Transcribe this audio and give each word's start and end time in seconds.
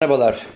Merhabalar. 0.00 0.46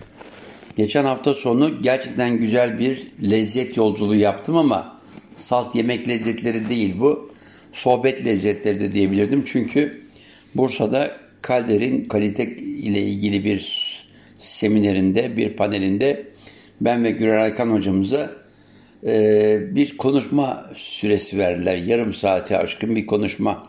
Geçen 0.77 1.05
hafta 1.05 1.33
sonu 1.33 1.81
gerçekten 1.81 2.37
güzel 2.37 2.79
bir 2.79 3.07
lezzet 3.31 3.77
yolculuğu 3.77 4.15
yaptım 4.15 4.57
ama 4.57 4.99
salt 5.35 5.75
yemek 5.75 6.07
lezzetleri 6.07 6.69
değil 6.69 6.95
bu. 6.99 7.31
Sohbet 7.71 8.25
lezzetleri 8.25 8.79
de 8.79 8.91
diyebilirdim. 8.91 9.43
Çünkü 9.45 10.01
Bursa'da 10.55 11.11
Kalder'in 11.41 12.05
kalite 12.05 12.45
ile 12.57 13.01
ilgili 13.01 13.45
bir 13.45 13.61
seminerinde, 14.37 15.37
bir 15.37 15.53
panelinde 15.53 16.27
ben 16.81 17.03
ve 17.03 17.11
Gürer 17.11 17.37
Aykan 17.37 17.69
hocamıza 17.69 18.31
e, 19.05 19.75
bir 19.75 19.97
konuşma 19.97 20.69
süresi 20.75 21.37
verdiler. 21.37 21.75
Yarım 21.75 22.13
saate 22.13 22.57
aşkın 22.57 22.95
bir 22.95 23.05
konuşma. 23.05 23.67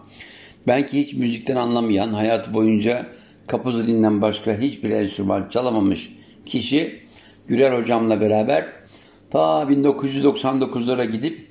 Ben 0.66 0.86
ki 0.86 1.00
hiç 1.00 1.14
müzikten 1.14 1.56
anlamayan, 1.56 2.12
hayat 2.12 2.54
boyunca 2.54 3.06
kapı 3.46 3.72
zilinden 3.72 4.22
başka 4.22 4.58
hiçbir 4.58 4.90
enstrüman 4.90 5.48
çalamamış 5.48 6.16
kişi 6.46 7.02
Gürer 7.48 7.78
hocamla 7.78 8.20
beraber 8.20 8.66
ta 9.30 9.62
1999'lara 9.62 11.04
gidip 11.04 11.48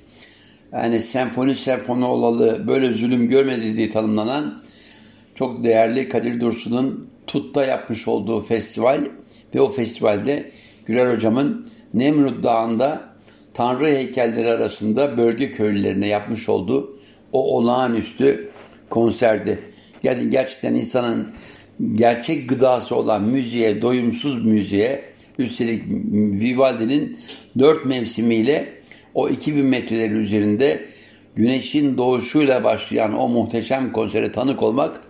yani 0.73 1.02
senfoni 1.02 1.55
senfoni 1.55 2.05
olalı 2.05 2.67
böyle 2.67 2.91
zulüm 2.91 3.27
görmedi 3.27 3.77
diye 3.77 3.90
tanımlanan 3.90 4.62
çok 5.36 5.64
değerli 5.64 6.09
Kadir 6.09 6.40
Dursun'un 6.40 7.09
Tut'ta 7.27 7.66
yapmış 7.66 8.08
olduğu 8.08 8.42
festival 8.42 9.09
ve 9.55 9.62
o 9.62 9.70
festivalde 9.70 10.52
Gürer 10.86 11.16
hocamın 11.16 11.72
Nemrut 11.94 12.44
Dağı'nda 12.44 13.02
Tanrı 13.53 13.86
heykelleri 13.86 14.50
arasında 14.50 15.17
bölge 15.17 15.52
köylülerine 15.52 16.08
yapmış 16.08 16.50
olduğu 16.50 17.00
o 17.34 17.58
olağanüstü 17.58 18.50
konserdi. 18.89 19.64
Yani 20.03 20.30
gerçekten 20.30 20.76
insanın 20.76 21.28
gerçek 21.95 22.49
gıdası 22.49 22.95
olan 22.95 23.23
müziğe, 23.23 23.81
doyumsuz 23.81 24.45
müziğe, 24.45 25.05
üstelik 25.38 25.84
Vivaldi'nin 26.41 27.20
dört 27.59 27.85
mevsimiyle 27.85 28.69
o 29.14 29.30
2000 29.30 29.66
metreleri 29.66 30.14
üzerinde 30.14 30.86
güneşin 31.36 31.97
doğuşuyla 31.97 32.64
başlayan 32.64 33.19
o 33.19 33.28
muhteşem 33.28 33.91
konsere 33.91 34.31
tanık 34.31 34.64
olmak 34.64 35.02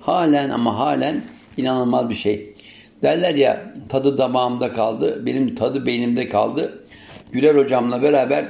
halen 0.00 0.50
ama 0.50 0.78
halen 0.78 1.22
inanılmaz 1.56 2.10
bir 2.10 2.14
şey. 2.14 2.54
Derler 3.02 3.34
ya 3.34 3.72
tadı 3.88 4.18
damağımda 4.18 4.72
kaldı, 4.72 5.26
benim 5.26 5.54
tadı 5.54 5.86
beynimde 5.86 6.28
kaldı. 6.28 6.84
Güler 7.32 7.54
hocamla 7.54 8.02
beraber 8.02 8.48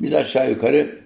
biz 0.00 0.14
aşağı 0.14 0.50
yukarı 0.50 0.98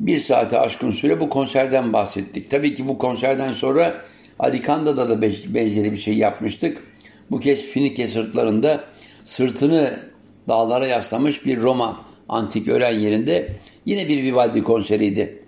bir 0.00 0.18
saate 0.18 0.58
aşkın 0.58 0.90
süre 0.90 1.20
bu 1.20 1.28
konserden 1.28 1.92
bahsettik. 1.92 2.50
Tabii 2.50 2.74
ki 2.74 2.88
bu 2.88 2.98
konserden 2.98 3.50
sonra 3.50 4.02
Alicanta'da 4.38 5.08
da 5.08 5.22
benzeri 5.22 5.92
bir 5.92 5.96
şey 5.96 6.14
yapmıştık. 6.14 6.82
Bu 7.30 7.40
kez 7.40 7.62
Finike 7.62 8.06
sırtlarında 8.06 8.84
sırtını 9.24 10.00
dağlara 10.48 10.86
yaslamış 10.86 11.46
bir 11.46 11.60
Roma 11.60 12.00
antik 12.28 12.68
öğren 12.68 12.98
yerinde 12.98 13.52
yine 13.86 14.08
bir 14.08 14.22
Vivaldi 14.22 14.62
konseriydi. 14.62 15.42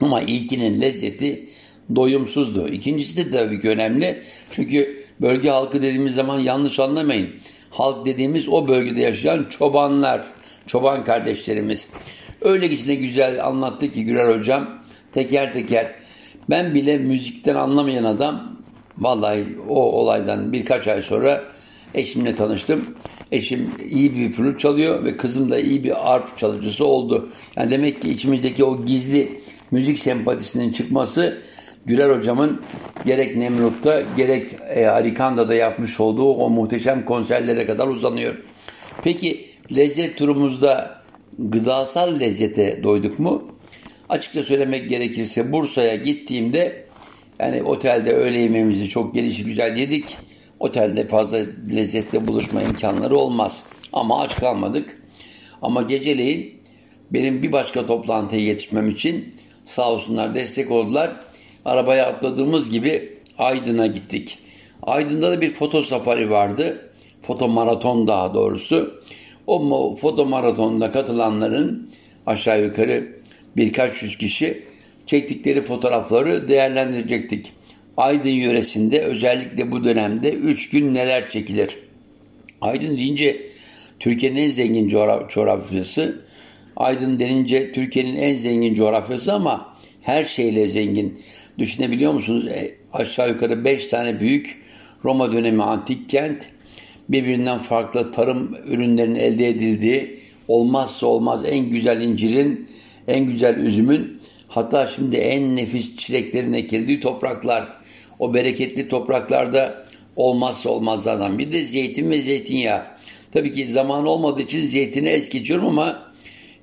Ama 0.00 0.22
ilkinin 0.22 0.80
lezzeti 0.80 1.48
doyumsuzdu. 1.96 2.68
İkincisi 2.68 3.16
de 3.16 3.30
tabii 3.30 3.60
ki 3.60 3.68
önemli. 3.68 4.22
Çünkü 4.50 5.04
bölge 5.20 5.50
halkı 5.50 5.82
dediğimiz 5.82 6.14
zaman 6.14 6.38
yanlış 6.38 6.80
anlamayın. 6.80 7.28
Halk 7.70 8.06
dediğimiz 8.06 8.48
o 8.48 8.68
bölgede 8.68 9.00
yaşayan 9.00 9.46
çobanlar, 9.50 10.24
çoban 10.66 11.04
kardeşlerimiz. 11.04 11.86
Öyle 12.40 12.70
içine 12.70 12.94
güzel 12.94 13.46
anlattı 13.46 13.92
ki 13.92 14.04
Gürer 14.04 14.38
Hocam 14.38 14.68
teker 15.12 15.52
teker 15.52 15.94
ben 16.50 16.74
bile 16.74 16.98
müzikten 16.98 17.54
anlamayan 17.54 18.04
adam 18.04 18.56
vallahi 18.98 19.58
o 19.68 19.82
olaydan 19.92 20.52
birkaç 20.52 20.88
ay 20.88 21.02
sonra 21.02 21.42
eşimle 21.94 22.36
tanıştım. 22.36 22.84
Eşim 23.32 23.70
iyi 23.90 24.16
bir 24.16 24.32
flüt 24.32 24.60
çalıyor 24.60 25.04
ve 25.04 25.16
kızım 25.16 25.50
da 25.50 25.58
iyi 25.58 25.84
bir 25.84 26.14
arp 26.14 26.38
çalıcısı 26.38 26.86
oldu. 26.86 27.28
Yani 27.56 27.70
demek 27.70 28.02
ki 28.02 28.10
içimizdeki 28.10 28.64
o 28.64 28.84
gizli 28.84 29.40
müzik 29.70 29.98
sempatisinin 29.98 30.72
çıkması 30.72 31.38
Güler 31.88 32.16
hocamın 32.16 32.60
gerek 33.06 33.36
Nemrut'ta 33.36 34.02
gerek 34.16 34.46
e, 34.74 34.86
Arikanda'da 34.86 35.54
yapmış 35.54 36.00
olduğu 36.00 36.32
o 36.32 36.50
muhteşem 36.50 37.04
konserlere 37.04 37.66
kadar 37.66 37.86
uzanıyor. 37.88 38.42
Peki 39.04 39.46
lezzet 39.76 40.18
turumuzda 40.18 41.00
gıdasal 41.38 42.20
lezzete 42.20 42.82
doyduk 42.82 43.18
mu? 43.18 43.48
Açıkça 44.08 44.42
söylemek 44.42 44.88
gerekirse 44.88 45.52
Bursa'ya 45.52 45.96
gittiğimde 45.96 46.84
yani 47.38 47.62
otelde 47.62 48.12
öğle 48.12 48.38
yemeğimizi 48.38 48.88
çok 48.88 49.14
gelişi 49.14 49.44
güzel 49.44 49.76
yedik. 49.76 50.16
Otelde 50.60 51.06
fazla 51.06 51.38
lezzetle 51.74 52.26
buluşma 52.26 52.62
imkanları 52.62 53.16
olmaz. 53.16 53.62
Ama 53.92 54.20
aç 54.20 54.36
kalmadık. 54.36 54.98
Ama 55.62 55.82
geceleyin 55.82 56.60
benim 57.10 57.42
bir 57.42 57.52
başka 57.52 57.86
toplantıya 57.86 58.42
yetişmem 58.42 58.88
için 58.88 59.34
sağ 59.64 59.92
olsunlar 59.92 60.34
destek 60.34 60.70
oldular. 60.70 61.12
Arabaya 61.64 62.06
atladığımız 62.06 62.70
gibi 62.70 63.18
Aydın'a 63.38 63.86
gittik. 63.86 64.38
Aydın'da 64.82 65.30
da 65.30 65.40
bir 65.40 65.54
foto 65.54 65.82
safari 65.82 66.30
vardı. 66.30 66.90
Foto 67.22 67.48
maraton 67.48 68.08
daha 68.08 68.34
doğrusu. 68.34 69.02
O 69.46 69.96
foto 69.96 70.26
maratonda 70.26 70.92
katılanların 70.92 71.90
aşağı 72.26 72.62
yukarı 72.62 73.17
birkaç 73.56 74.02
yüz 74.02 74.18
kişi 74.18 74.62
çektikleri 75.06 75.62
fotoğrafları 75.62 76.48
değerlendirecektik. 76.48 77.52
Aydın 77.96 78.30
yöresinde 78.30 79.00
özellikle 79.00 79.70
bu 79.70 79.84
dönemde 79.84 80.32
3 80.32 80.70
gün 80.70 80.94
neler 80.94 81.28
çekilir? 81.28 81.78
Aydın 82.60 82.96
deyince 82.96 83.46
Türkiye'nin 84.00 84.36
en 84.36 84.50
zengin 84.50 84.88
coğrafyası. 85.28 86.24
Aydın 86.76 87.20
denince 87.20 87.72
Türkiye'nin 87.72 88.16
en 88.16 88.34
zengin 88.34 88.74
coğrafyası 88.74 89.32
ama 89.32 89.76
her 90.02 90.24
şeyle 90.24 90.68
zengin. 90.68 91.20
Düşünebiliyor 91.58 92.12
musunuz? 92.12 92.48
E, 92.48 92.74
aşağı 92.92 93.28
yukarı 93.28 93.64
5 93.64 93.86
tane 93.86 94.20
büyük 94.20 94.62
Roma 95.04 95.32
dönemi 95.32 95.62
antik 95.62 96.08
kent 96.08 96.50
birbirinden 97.08 97.58
farklı 97.58 98.12
tarım 98.12 98.56
ürünlerinin 98.66 99.14
elde 99.20 99.48
edildiği 99.48 100.18
olmazsa 100.48 101.06
olmaz 101.06 101.44
en 101.44 101.70
güzel 101.70 102.00
incirin 102.00 102.68
en 103.08 103.26
güzel 103.26 103.56
üzümün 103.56 104.20
hatta 104.48 104.86
şimdi 104.86 105.16
en 105.16 105.56
nefis 105.56 105.96
çileklerin 105.96 106.52
ekildiği 106.52 107.00
topraklar. 107.00 107.68
O 108.18 108.34
bereketli 108.34 108.88
topraklarda 108.88 109.84
olmazsa 110.16 110.70
olmazlardan 110.70 111.38
bir 111.38 111.52
de 111.52 111.62
zeytin 111.62 112.10
ve 112.10 112.20
zeytinyağı. 112.20 112.82
Tabii 113.32 113.52
ki 113.52 113.66
zaman 113.66 114.06
olmadığı 114.06 114.42
için 114.42 114.66
zeytini 114.66 115.08
es 115.08 115.28
geçiyorum 115.28 115.66
ama 115.66 116.02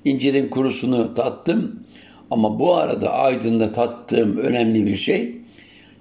incirin 0.06 0.50
kurusunu 0.50 1.16
tattım. 1.16 1.86
Ama 2.32 2.60
bu 2.60 2.76
arada 2.76 3.14
Aydın'da 3.14 3.72
tattığım 3.72 4.38
önemli 4.38 4.86
bir 4.86 4.96
şey 4.96 5.36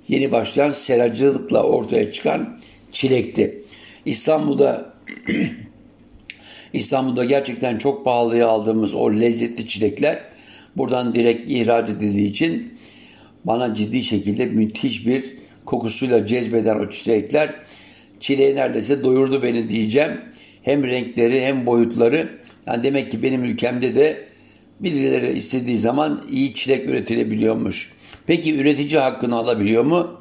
yeni 0.08 0.32
başlayan 0.32 0.70
seracılıkla 0.70 1.62
ortaya 1.62 2.10
çıkan 2.10 2.58
çilekti. 2.92 3.62
İstanbul'da 4.04 4.94
İstanbul'da 6.72 7.24
gerçekten 7.24 7.78
çok 7.78 8.04
pahalıya 8.04 8.48
aldığımız 8.48 8.94
o 8.94 9.12
lezzetli 9.12 9.66
çilekler 9.66 10.33
buradan 10.76 11.14
direkt 11.14 11.50
ihraç 11.50 11.90
edildiği 11.90 12.30
için 12.30 12.74
bana 13.44 13.74
ciddi 13.74 14.02
şekilde 14.02 14.46
müthiş 14.46 15.06
bir 15.06 15.24
kokusuyla 15.64 16.26
cezbeden 16.26 16.78
o 16.78 16.90
çiçekler 16.90 17.54
çileği 18.20 18.54
neredeyse 18.54 19.04
doyurdu 19.04 19.42
beni 19.42 19.68
diyeceğim. 19.68 20.20
Hem 20.62 20.84
renkleri 20.84 21.42
hem 21.42 21.66
boyutları. 21.66 22.28
Yani 22.66 22.82
demek 22.82 23.10
ki 23.10 23.22
benim 23.22 23.44
ülkemde 23.44 23.94
de 23.94 24.28
birileri 24.80 25.38
istediği 25.38 25.78
zaman 25.78 26.24
iyi 26.30 26.54
çilek 26.54 26.88
üretilebiliyormuş. 26.88 27.92
Peki 28.26 28.56
üretici 28.60 28.98
hakkını 28.98 29.36
alabiliyor 29.36 29.84
mu? 29.84 30.20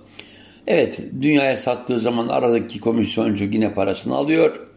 Evet, 0.68 1.00
dünyaya 1.22 1.58
sattığı 1.58 2.00
zaman 2.00 2.28
aradaki 2.28 2.80
komisyoncu 2.80 3.46
yine 3.46 3.74
parasını 3.74 4.16
alıyor. 4.16 4.68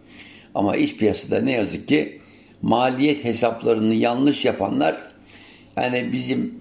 Ama 0.55 0.77
iç 0.77 0.97
piyasada 0.97 1.41
ne 1.41 1.53
yazık 1.53 1.89
ki 1.89 2.21
maliyet 2.63 3.25
hesaplarını 3.25 3.95
yanlış 3.95 4.45
yapanlar 4.45 4.97
yani 5.77 6.13
bizim 6.13 6.55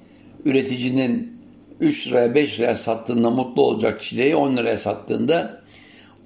üreticinin 0.45 1.35
3 1.79 2.07
liraya 2.07 2.35
5 2.35 2.59
liraya 2.59 2.75
sattığında 2.75 3.29
mutlu 3.29 3.61
olacak 3.61 4.01
çileği 4.01 4.35
10 4.35 4.57
liraya 4.57 4.77
sattığında 4.77 5.61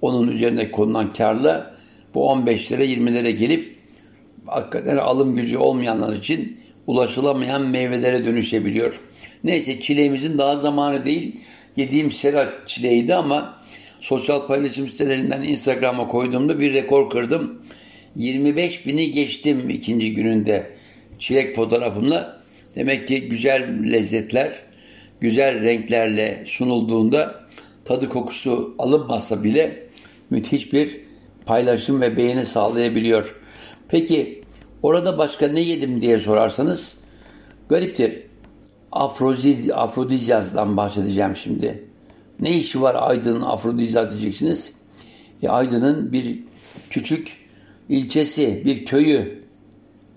onun 0.02 0.28
üzerine 0.28 0.72
konulan 0.72 1.14
karla 1.14 1.76
bu 2.14 2.30
15 2.30 2.72
lira 2.72 2.84
20 2.84 3.14
lira 3.14 3.30
gelip 3.30 3.76
hakikaten 4.46 4.98
alım 4.98 5.36
gücü 5.36 5.58
olmayanlar 5.58 6.16
için 6.16 6.60
ulaşılamayan 6.88 7.62
meyvelere 7.62 8.26
dönüşebiliyor. 8.26 9.00
Neyse 9.44 9.80
çileğimizin 9.80 10.38
daha 10.38 10.56
zamanı 10.56 11.06
değil. 11.06 11.36
Yediğim 11.76 12.12
sera 12.12 12.50
çileğiydi 12.66 13.16
ama 13.16 13.60
sosyal 14.00 14.48
paylaşım 14.48 14.88
sitelerinden 14.88 15.42
Instagram'a 15.42 16.08
koyduğumda 16.08 16.60
bir 16.60 16.74
rekor 16.74 17.10
kırdım. 17.10 17.62
25 18.16 18.86
bini 18.86 19.12
geçtim 19.12 19.70
ikinci 19.70 20.14
gününde 20.14 20.74
çilek 21.20 21.56
fotoğrafımla. 21.56 22.39
Demek 22.80 23.08
ki 23.08 23.30
güzel 23.30 23.92
lezzetler, 23.92 24.52
güzel 25.20 25.62
renklerle 25.62 26.44
sunulduğunda 26.48 27.40
tadı 27.86 28.10
kokusu 28.10 28.76
alınmasa 28.78 29.44
bile 29.44 29.88
müthiş 30.30 30.74
bir 30.74 31.02
paylaşım 31.46 32.02
ve 32.02 32.18
beğeni 32.18 32.46
sağlayabiliyor. 32.46 33.36
Peki 33.90 34.44
orada 34.84 35.18
başka 35.18 35.48
ne 35.48 35.62
yedim 35.62 36.02
diye 36.02 36.20
sorarsanız 36.20 36.94
gariptir. 37.70 38.20
Afrozid, 38.92 39.70
afrodizyazdan 39.70 40.78
bahsedeceğim 40.78 41.36
şimdi. 41.36 41.84
Ne 42.40 42.52
işi 42.52 42.82
var 42.82 42.96
Aydın'ın 43.00 43.42
afrodizyaz 43.42 44.12
diyeceksiniz. 44.12 44.72
E, 45.44 45.50
Aydın'ın 45.50 46.14
bir 46.14 46.40
küçük 46.90 47.38
ilçesi, 47.90 48.62
bir 48.66 48.86
köyü 48.86 49.44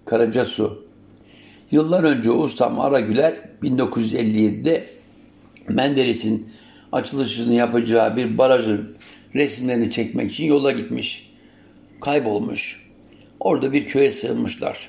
Karacasu. 0.05 0.81
Yıllar 1.73 2.05
önce 2.05 2.31
ustam 2.31 2.81
Aragüler 2.81 3.35
1957'de 3.63 4.87
Menderes'in 5.69 6.49
açılışını 6.93 7.55
yapacağı 7.55 8.17
bir 8.17 8.39
barajın 8.39 8.97
resimlerini 9.35 9.91
çekmek 9.91 10.33
için 10.33 10.47
yola 10.47 10.73
gitmiş. 10.73 11.31
Kaybolmuş. 12.01 12.91
Orada 13.41 13.73
bir 13.73 13.87
köye 13.87 14.11
sığınmışlar. 14.11 14.89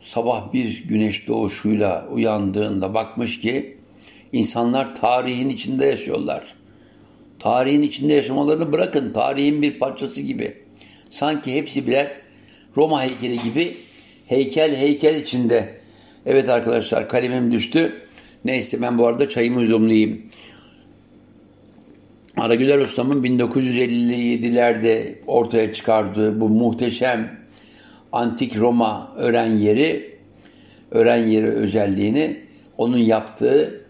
Sabah 0.00 0.52
bir 0.52 0.84
güneş 0.84 1.28
doğuşuyla 1.28 2.08
uyandığında 2.10 2.94
bakmış 2.94 3.40
ki 3.40 3.78
insanlar 4.32 5.00
tarihin 5.00 5.48
içinde 5.48 5.86
yaşıyorlar. 5.86 6.54
Tarihin 7.38 7.82
içinde 7.82 8.12
yaşamalarını 8.12 8.72
bırakın. 8.72 9.12
Tarihin 9.12 9.62
bir 9.62 9.78
parçası 9.78 10.20
gibi. 10.20 10.56
Sanki 11.10 11.54
hepsi 11.54 11.86
birer 11.86 12.12
Roma 12.76 13.02
heykeli 13.02 13.42
gibi 13.42 13.68
heykel 14.26 14.76
heykel 14.76 15.14
içinde. 15.14 15.79
Evet 16.30 16.48
arkadaşlar 16.48 17.08
kalemim 17.08 17.52
düştü. 17.52 17.96
Neyse 18.44 18.82
ben 18.82 18.98
bu 18.98 19.06
arada 19.06 19.28
çayımı 19.28 19.62
yudumlayayım. 19.62 20.22
Aragüler 22.36 22.78
Ustam'ın 22.78 23.24
1957'lerde 23.24 25.14
ortaya 25.26 25.72
çıkardığı 25.72 26.40
bu 26.40 26.48
muhteşem 26.48 27.40
antik 28.12 28.56
Roma 28.56 29.12
öğren 29.16 29.46
yeri, 29.46 30.18
öğren 30.90 31.26
yeri 31.26 31.46
özelliğini 31.46 32.40
onun 32.78 32.98
yaptığı 32.98 33.84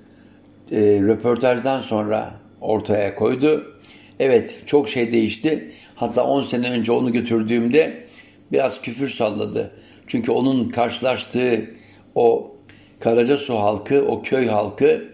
e, 0.73 0.79
röportajdan 0.81 1.81
sonra 1.81 2.35
ortaya 2.61 3.15
koydu. 3.15 3.75
Evet 4.21 4.63
çok 4.67 4.89
şey 4.89 5.13
değişti. 5.13 5.71
Hatta 5.95 6.25
10 6.25 6.43
sene 6.43 6.71
önce 6.71 6.93
onu 6.93 7.13
götürdüğümde 7.13 8.05
biraz 8.53 8.83
küfür 8.83 9.09
salladı. 9.09 9.71
Çünkü 10.07 10.33
onun 10.33 10.69
karşılaştığı 10.69 11.80
o 12.15 12.57
Karacasu 13.01 13.55
halkı, 13.55 14.05
o 14.09 14.23
köy 14.23 14.49
halkı 14.49 15.05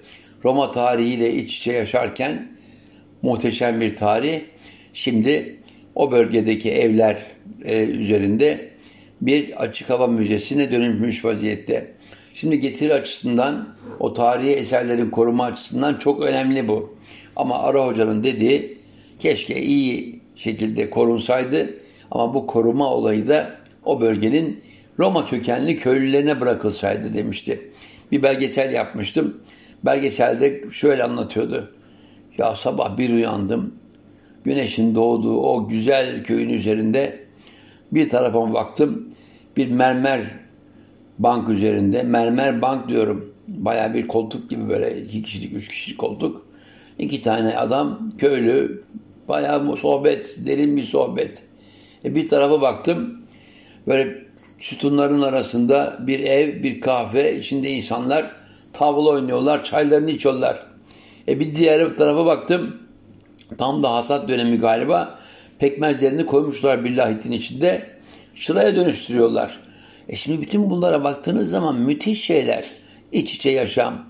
Roma 0.45 0.73
tarihiyle 0.73 1.35
iç 1.35 1.59
içe 1.59 1.73
yaşarken 1.73 2.49
muhteşem 3.23 3.81
bir 3.81 3.97
tarih. 3.97 4.41
Şimdi 4.93 5.57
o 5.95 6.13
bölgedeki 6.13 6.73
evler 6.73 7.17
e, 7.65 7.83
üzerinde 7.83 8.71
bir 9.21 9.63
açık 9.63 9.91
hava 9.91 10.07
müzesine 10.07 10.73
dönüşmüş 10.73 11.25
vaziyette. 11.25 11.93
Şimdi 12.35 12.61
getiri 12.61 12.95
açısından 12.95 13.69
o 14.01 14.15
tarihi 14.15 14.51
eserlerin 14.51 15.11
koruma 15.11 15.45
açısından 15.45 15.95
çok 15.95 16.23
önemli 16.23 16.69
bu. 16.69 16.97
Ama 17.37 17.59
Ara 17.59 17.87
Hoca'nın 17.87 18.25
dediği 18.25 18.79
keşke 19.19 19.63
iyi 19.63 20.21
şekilde 20.37 20.91
korunsaydı 20.91 21.75
ama 22.11 22.35
bu 22.35 22.47
koruma 22.47 22.91
olayı 22.95 23.29
da 23.29 23.57
o 23.85 24.01
bölgenin 24.01 24.61
Roma 24.99 25.27
kökenli 25.27 25.77
köylülerine 25.77 26.41
bırakılsaydı 26.41 27.15
demişti. 27.15 27.71
Bir 28.13 28.23
belgesel 28.23 28.73
yapmıştım. 28.73 29.41
Belgeselde 29.85 30.71
şöyle 30.71 31.05
anlatıyordu. 31.05 31.73
Ya 32.39 32.57
sabah 32.57 32.99
bir 32.99 33.11
uyandım. 33.11 33.75
Güneşin 34.45 34.95
doğduğu 34.95 35.41
o 35.41 35.69
güzel 35.69 36.25
köyün 36.25 36.49
üzerinde 36.49 37.27
bir 37.93 38.09
tarafa 38.09 38.53
baktım. 38.55 39.09
Bir 39.57 39.71
mermer 39.71 40.21
bank 41.19 41.49
üzerinde. 41.49 42.03
Mermer 42.03 42.63
bank 42.63 42.89
diyorum. 42.89 43.35
Baya 43.49 43.95
bir 43.95 44.09
koltuk 44.09 44.51
gibi 44.51 44.69
böyle 44.69 45.03
iki 45.03 45.23
kişilik, 45.23 45.57
üç 45.57 45.69
kişilik 45.69 45.99
koltuk. 45.99 46.47
İki 46.99 47.23
tane 47.23 47.59
adam, 47.59 48.13
köylü, 48.19 48.85
bayağı 49.29 49.77
sohbet, 49.77 50.37
derin 50.47 50.77
bir 50.77 50.83
sohbet. 50.83 51.43
E 52.05 52.15
bir 52.15 52.29
tarafa 52.29 52.61
baktım. 52.61 53.23
Böyle 53.87 54.26
sütunların 54.59 55.23
arasında 55.23 55.99
bir 56.01 56.21
ev, 56.21 56.63
bir 56.63 56.81
kahve, 56.81 57.39
içinde 57.39 57.71
insanlar 57.71 58.27
tavla 58.73 59.11
oynuyorlar, 59.11 59.65
çaylarını 59.65 60.11
içiyorlar. 60.11 60.67
E 61.29 61.41
bir 61.41 61.55
diğer 61.55 61.95
tarafa 61.95 62.27
baktım. 62.27 62.77
Tam 63.59 63.83
da 63.83 63.95
hasat 63.95 64.29
dönemi 64.29 64.59
galiba. 64.59 65.19
Pekmezlerini 65.59 66.27
koymuşlar 66.27 66.85
bir 66.85 66.97
lahitin 66.97 67.33
içinde. 67.33 67.91
Şıraya 68.35 68.77
dönüştürüyorlar. 68.77 69.61
E 70.09 70.17
şimdi 70.17 70.43
bütün 70.43 70.71
bunlara 70.71 71.05
baktığınız 71.05 71.51
zaman 71.51 71.77
müthiş 71.77 72.25
şeyler. 72.25 72.65
İç 73.13 73.35
içe 73.35 73.51
yaşam. 73.51 74.07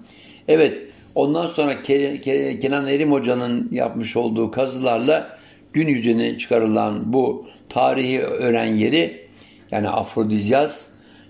Evet 0.49 0.83
ondan 1.15 1.47
sonra 1.47 1.83
Kenan 1.83 2.89
Erim 2.89 3.13
Hoca'nın 3.13 3.69
yapmış 3.73 4.17
olduğu 4.17 4.51
kazılarla 4.51 5.39
gün 5.73 5.89
yüzüne 5.89 6.37
çıkarılan 6.37 7.13
bu 7.13 7.47
tarihi 7.69 8.21
öğren 8.23 8.75
yeri 8.75 9.26
yani 9.71 9.89
afrodizyaz 9.89 10.87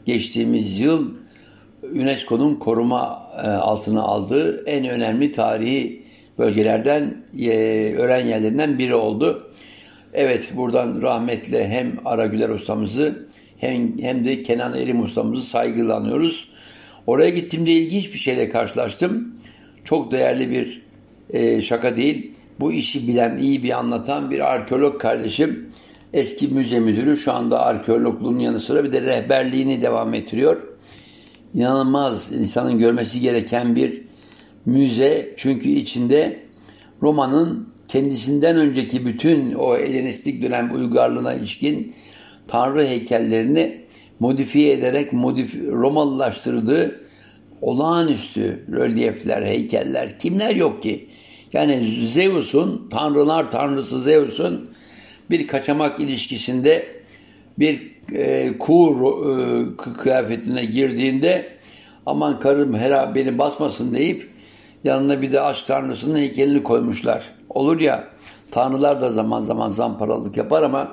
geçtiğimiz 0.06 0.80
yıl 0.80 1.10
UNESCO'nun 1.82 2.54
koruma 2.54 3.30
e, 3.42 3.46
altına 3.46 4.02
aldığı 4.02 4.64
en 4.66 4.88
önemli 4.88 5.32
tarihi 5.32 6.02
bölgelerden, 6.38 7.24
e, 7.40 7.50
öğren 7.98 8.26
yerlerinden 8.26 8.78
biri 8.78 8.94
oldu. 8.94 9.50
Evet 10.14 10.52
buradan 10.56 11.02
rahmetle 11.02 11.68
hem 11.68 12.00
Aragüler 12.04 12.48
ustamızı 12.48 13.26
hem, 13.58 13.98
hem 13.98 14.24
de 14.24 14.42
Kenan 14.42 14.74
Erim 14.74 15.02
ustamızı 15.02 15.42
saygılanıyoruz. 15.42 16.48
Oraya 17.06 17.30
gittiğimde 17.30 17.72
ilginç 17.72 18.12
bir 18.12 18.18
şeyle 18.18 18.48
karşılaştım. 18.48 19.34
Çok 19.84 20.12
değerli 20.12 20.50
bir 20.50 20.82
e, 21.30 21.60
şaka 21.60 21.96
değil. 21.96 22.32
Bu 22.60 22.72
işi 22.72 23.08
bilen, 23.08 23.36
iyi 23.36 23.62
bir 23.62 23.78
anlatan 23.78 24.30
bir 24.30 24.52
arkeolog 24.52 25.00
kardeşim. 25.00 25.70
Eski 26.12 26.48
müze 26.48 26.80
müdürü 26.80 27.16
şu 27.16 27.32
anda 27.32 27.60
arkeologluğun 27.60 28.38
yanı 28.38 28.60
sıra 28.60 28.84
bir 28.84 28.92
de 28.92 29.02
rehberliğini 29.02 29.82
devam 29.82 30.14
ettiriyor 30.14 30.76
inanılmaz 31.56 32.32
insanın 32.32 32.78
görmesi 32.78 33.20
gereken 33.20 33.76
bir 33.76 34.02
müze. 34.66 35.34
Çünkü 35.36 35.68
içinde 35.68 36.40
Roma'nın 37.02 37.68
kendisinden 37.88 38.56
önceki 38.56 39.06
bütün 39.06 39.54
o 39.54 39.78
Helenistik 39.78 40.42
dönem 40.42 40.74
uygarlığına 40.74 41.34
ilişkin 41.34 41.94
tanrı 42.48 42.86
heykellerini 42.86 43.80
modifiye 44.20 44.72
ederek 44.72 45.12
modif 45.12 45.54
Romalılaştırdığı 45.66 47.00
olağanüstü 47.62 48.64
rölyefler, 48.72 49.42
heykeller 49.42 50.18
kimler 50.18 50.56
yok 50.56 50.82
ki? 50.82 51.08
Yani 51.52 51.82
Zeus'un, 52.06 52.88
tanrılar 52.90 53.50
tanrısı 53.50 54.02
Zeus'un 54.02 54.70
bir 55.30 55.46
kaçamak 55.46 56.00
ilişkisinde 56.00 56.86
bir 57.58 57.92
e, 58.12 58.58
kur 58.58 58.96
e, 59.30 59.76
kıyafetine 60.02 60.64
girdiğinde 60.64 61.48
aman 62.06 62.40
karım 62.40 62.74
Hera 62.74 63.14
beni 63.14 63.38
basmasın 63.38 63.94
deyip 63.94 64.30
yanına 64.84 65.22
bir 65.22 65.32
de 65.32 65.40
aşk 65.40 65.66
tanrısının 65.66 66.18
heykelini 66.18 66.62
koymuşlar. 66.62 67.24
Olur 67.50 67.80
ya 67.80 68.04
tanrılar 68.50 69.02
da 69.02 69.10
zaman 69.10 69.40
zaman 69.40 69.68
zamparalık 69.68 70.36
yapar 70.36 70.62
ama 70.62 70.92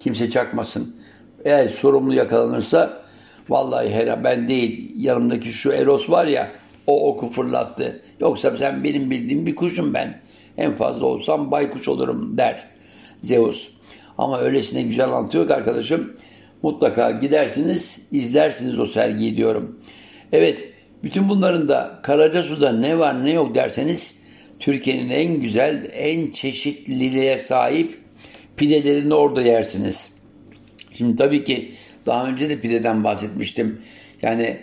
kimse 0.00 0.30
çakmasın. 0.30 0.96
Eğer 1.44 1.68
sorumlu 1.68 2.14
yakalanırsa 2.14 3.02
vallahi 3.48 3.90
Hera 3.90 4.24
ben 4.24 4.48
değil 4.48 4.92
yanımdaki 4.96 5.48
şu 5.48 5.72
Eros 5.72 6.10
var 6.10 6.26
ya 6.26 6.48
o 6.86 7.08
oku 7.08 7.30
fırlattı. 7.30 8.02
Yoksa 8.20 8.56
sen 8.56 8.84
benim 8.84 9.10
bildiğim 9.10 9.46
bir 9.46 9.54
kuşum 9.54 9.94
ben. 9.94 10.20
En 10.56 10.72
fazla 10.72 11.06
olsam 11.06 11.50
baykuş 11.50 11.88
olurum 11.88 12.38
der 12.38 12.77
Zeus. 13.22 13.70
Ama 14.18 14.38
öylesine 14.40 14.82
güzel 14.82 15.08
anlatıyor 15.08 15.46
ki 15.46 15.54
arkadaşım 15.54 16.16
mutlaka 16.62 17.10
gidersiniz, 17.10 17.98
izlersiniz 18.12 18.80
o 18.80 18.86
sergiyi 18.86 19.36
diyorum. 19.36 19.80
Evet, 20.32 20.68
bütün 21.02 21.28
bunların 21.28 21.68
da 21.68 22.00
Karacasu'da 22.02 22.72
ne 22.72 22.98
var 22.98 23.24
ne 23.24 23.32
yok 23.32 23.54
derseniz 23.54 24.14
Türkiye'nin 24.60 25.10
en 25.10 25.40
güzel, 25.40 25.90
en 25.92 26.30
çeşitliliğe 26.30 27.38
sahip 27.38 27.98
pidelerini 28.56 29.14
orada 29.14 29.42
yersiniz. 29.42 30.08
Şimdi 30.94 31.16
tabii 31.16 31.44
ki 31.44 31.72
daha 32.06 32.26
önce 32.26 32.48
de 32.48 32.60
pideden 32.60 33.04
bahsetmiştim. 33.04 33.82
Yani 34.22 34.56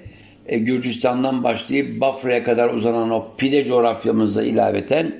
e, 0.46 0.58
Gürcistan'dan 0.58 1.44
başlayıp 1.44 2.02
Bafra'ya 2.02 2.44
kadar 2.44 2.70
uzanan 2.70 3.10
o 3.10 3.26
pide 3.38 3.66
coğrafyamızda 3.66 4.44
ilaveten 4.44 5.16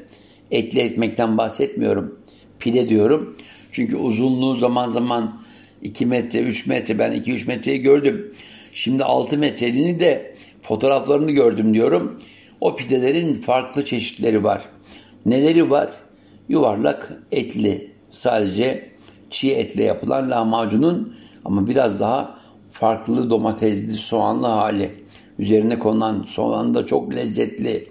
etli 0.52 0.80
ekmekten 0.80 1.38
bahsetmiyorum. 1.38 2.20
Pide 2.60 2.90
diyorum. 2.90 3.38
Çünkü 3.72 3.96
uzunluğu 3.96 4.56
zaman 4.56 4.88
zaman 4.88 5.42
2 5.82 6.06
metre, 6.06 6.40
3 6.40 6.68
metre 6.68 7.00
ben 7.00 7.14
2-3 7.14 7.48
metreyi 7.48 7.82
gördüm. 7.82 8.36
Şimdi 8.74 9.04
6 9.04 9.38
metreliğini 9.38 10.00
de 10.00 10.36
fotoğraflarını 10.62 11.32
gördüm 11.32 11.74
diyorum. 11.74 12.22
O 12.62 12.76
pidelerin 12.76 13.34
farklı 13.34 13.86
çeşitleri 13.86 14.44
var. 14.44 14.66
Neleri 15.26 15.70
var? 15.70 15.90
Yuvarlak, 16.50 17.24
etli. 17.32 17.92
Sadece 18.12 18.92
çiğ 19.30 19.52
etle 19.52 19.84
yapılan 19.84 20.32
lahmacunun 20.32 21.16
ama 21.46 21.68
biraz 21.68 22.00
daha 22.00 22.40
farklı 22.72 23.30
domatesli, 23.30 23.92
soğanlı 23.94 24.48
hali. 24.48 24.92
Üzerine 25.40 25.80
konulan 25.80 26.24
soğan 26.24 26.74
da 26.74 26.86
çok 26.86 27.16
lezzetli. 27.16 27.88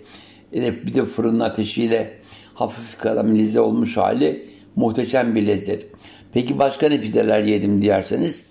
Bir 0.52 0.94
de 0.94 1.04
fırın 1.04 1.40
ateşiyle 1.40 2.18
hafif 2.54 2.98
karamelize 2.98 3.60
olmuş 3.60 3.96
hali 3.96 4.53
muhteşem 4.76 5.34
bir 5.34 5.46
lezzet. 5.46 5.86
Peki 6.32 6.58
başka 6.58 6.88
ne 6.88 7.00
pideler 7.00 7.42
yedim 7.42 7.82
diyerseniz 7.82 8.44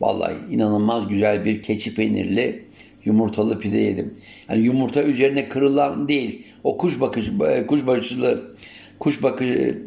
vallahi 0.00 0.34
inanılmaz 0.50 1.08
güzel 1.08 1.44
bir 1.44 1.62
keçi 1.62 1.94
peynirli 1.94 2.64
yumurtalı 3.04 3.58
pide 3.58 3.78
yedim. 3.78 4.14
Yani 4.48 4.64
yumurta 4.64 5.02
üzerine 5.02 5.48
kırılan 5.48 6.08
değil. 6.08 6.46
O 6.64 6.76
kuş 6.78 7.00
bakış 7.00 7.30
kuşbaşılı 7.66 8.56
kuş 8.98 9.22
bakışı 9.22 9.82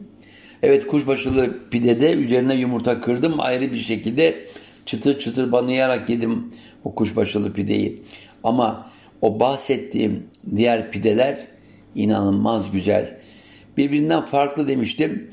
evet 0.63 0.88
kuşbaşılı 0.88 1.69
pidede 1.69 2.11
üzerine 2.13 2.55
yumurta 2.55 3.01
kırdım 3.01 3.33
ayrı 3.38 3.71
bir 3.71 3.77
şekilde 3.77 4.47
çıtır 4.85 5.19
çıtır 5.19 5.51
banıyarak 5.51 6.09
yedim 6.09 6.53
o 6.83 6.95
kuşbaşılı 6.95 7.53
pideyi. 7.53 8.03
Ama 8.43 8.91
o 9.21 9.39
bahsettiğim 9.39 10.23
diğer 10.55 10.91
pideler 10.91 11.38
inanılmaz 11.95 12.71
güzel. 12.71 13.17
Birbirinden 13.77 14.25
farklı 14.25 14.67
demiştim. 14.67 15.31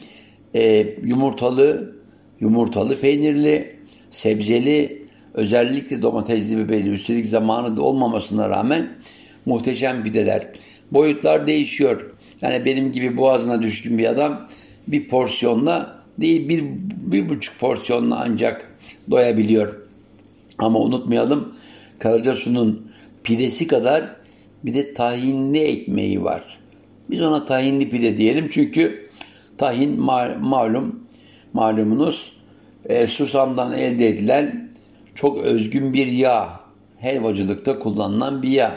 Ee, 0.54 0.96
yumurtalı, 1.04 1.96
yumurtalı 2.40 3.00
peynirli, 3.00 3.76
sebzeli, 4.10 5.02
özellikle 5.34 6.02
domatesli 6.02 6.58
biberli, 6.58 6.88
üstelik 6.88 7.26
zamanı 7.26 7.76
da 7.76 7.82
olmamasına 7.82 8.50
rağmen 8.50 8.88
muhteşem 9.46 10.02
pideler. 10.02 10.46
Boyutlar 10.92 11.46
değişiyor. 11.46 12.14
Yani 12.42 12.64
benim 12.64 12.92
gibi 12.92 13.16
boğazına 13.16 13.62
düşkün 13.62 13.98
bir 13.98 14.06
adam 14.06 14.48
bir 14.88 15.08
porsiyonla 15.08 16.02
değil 16.18 16.48
bir, 16.48 16.64
bir 17.12 17.28
buçuk 17.28 17.60
porsiyonla 17.60 18.20
ancak 18.24 18.72
doyabiliyor. 19.10 19.74
Ama 20.58 20.78
unutmayalım 20.78 21.54
Karacasu'nun 21.98 22.92
pidesi 23.24 23.66
kadar 23.66 24.16
bir 24.64 24.74
de 24.74 24.94
tahinli 24.94 25.58
ekmeği 25.58 26.24
var. 26.24 26.58
Biz 27.10 27.22
ona 27.22 27.44
tahinli 27.44 27.90
pide 27.90 28.16
diyelim 28.16 28.48
çünkü 28.50 29.07
tahin 29.58 30.00
malum 30.40 31.08
malumunuz 31.52 32.36
e, 32.84 33.06
susamdan 33.06 33.72
elde 33.72 34.08
edilen 34.08 34.70
çok 35.14 35.38
özgün 35.38 35.92
bir 35.92 36.06
yağ. 36.06 36.60
Helvacılıkta 36.98 37.78
kullanılan 37.78 38.42
bir 38.42 38.48
yağ. 38.48 38.76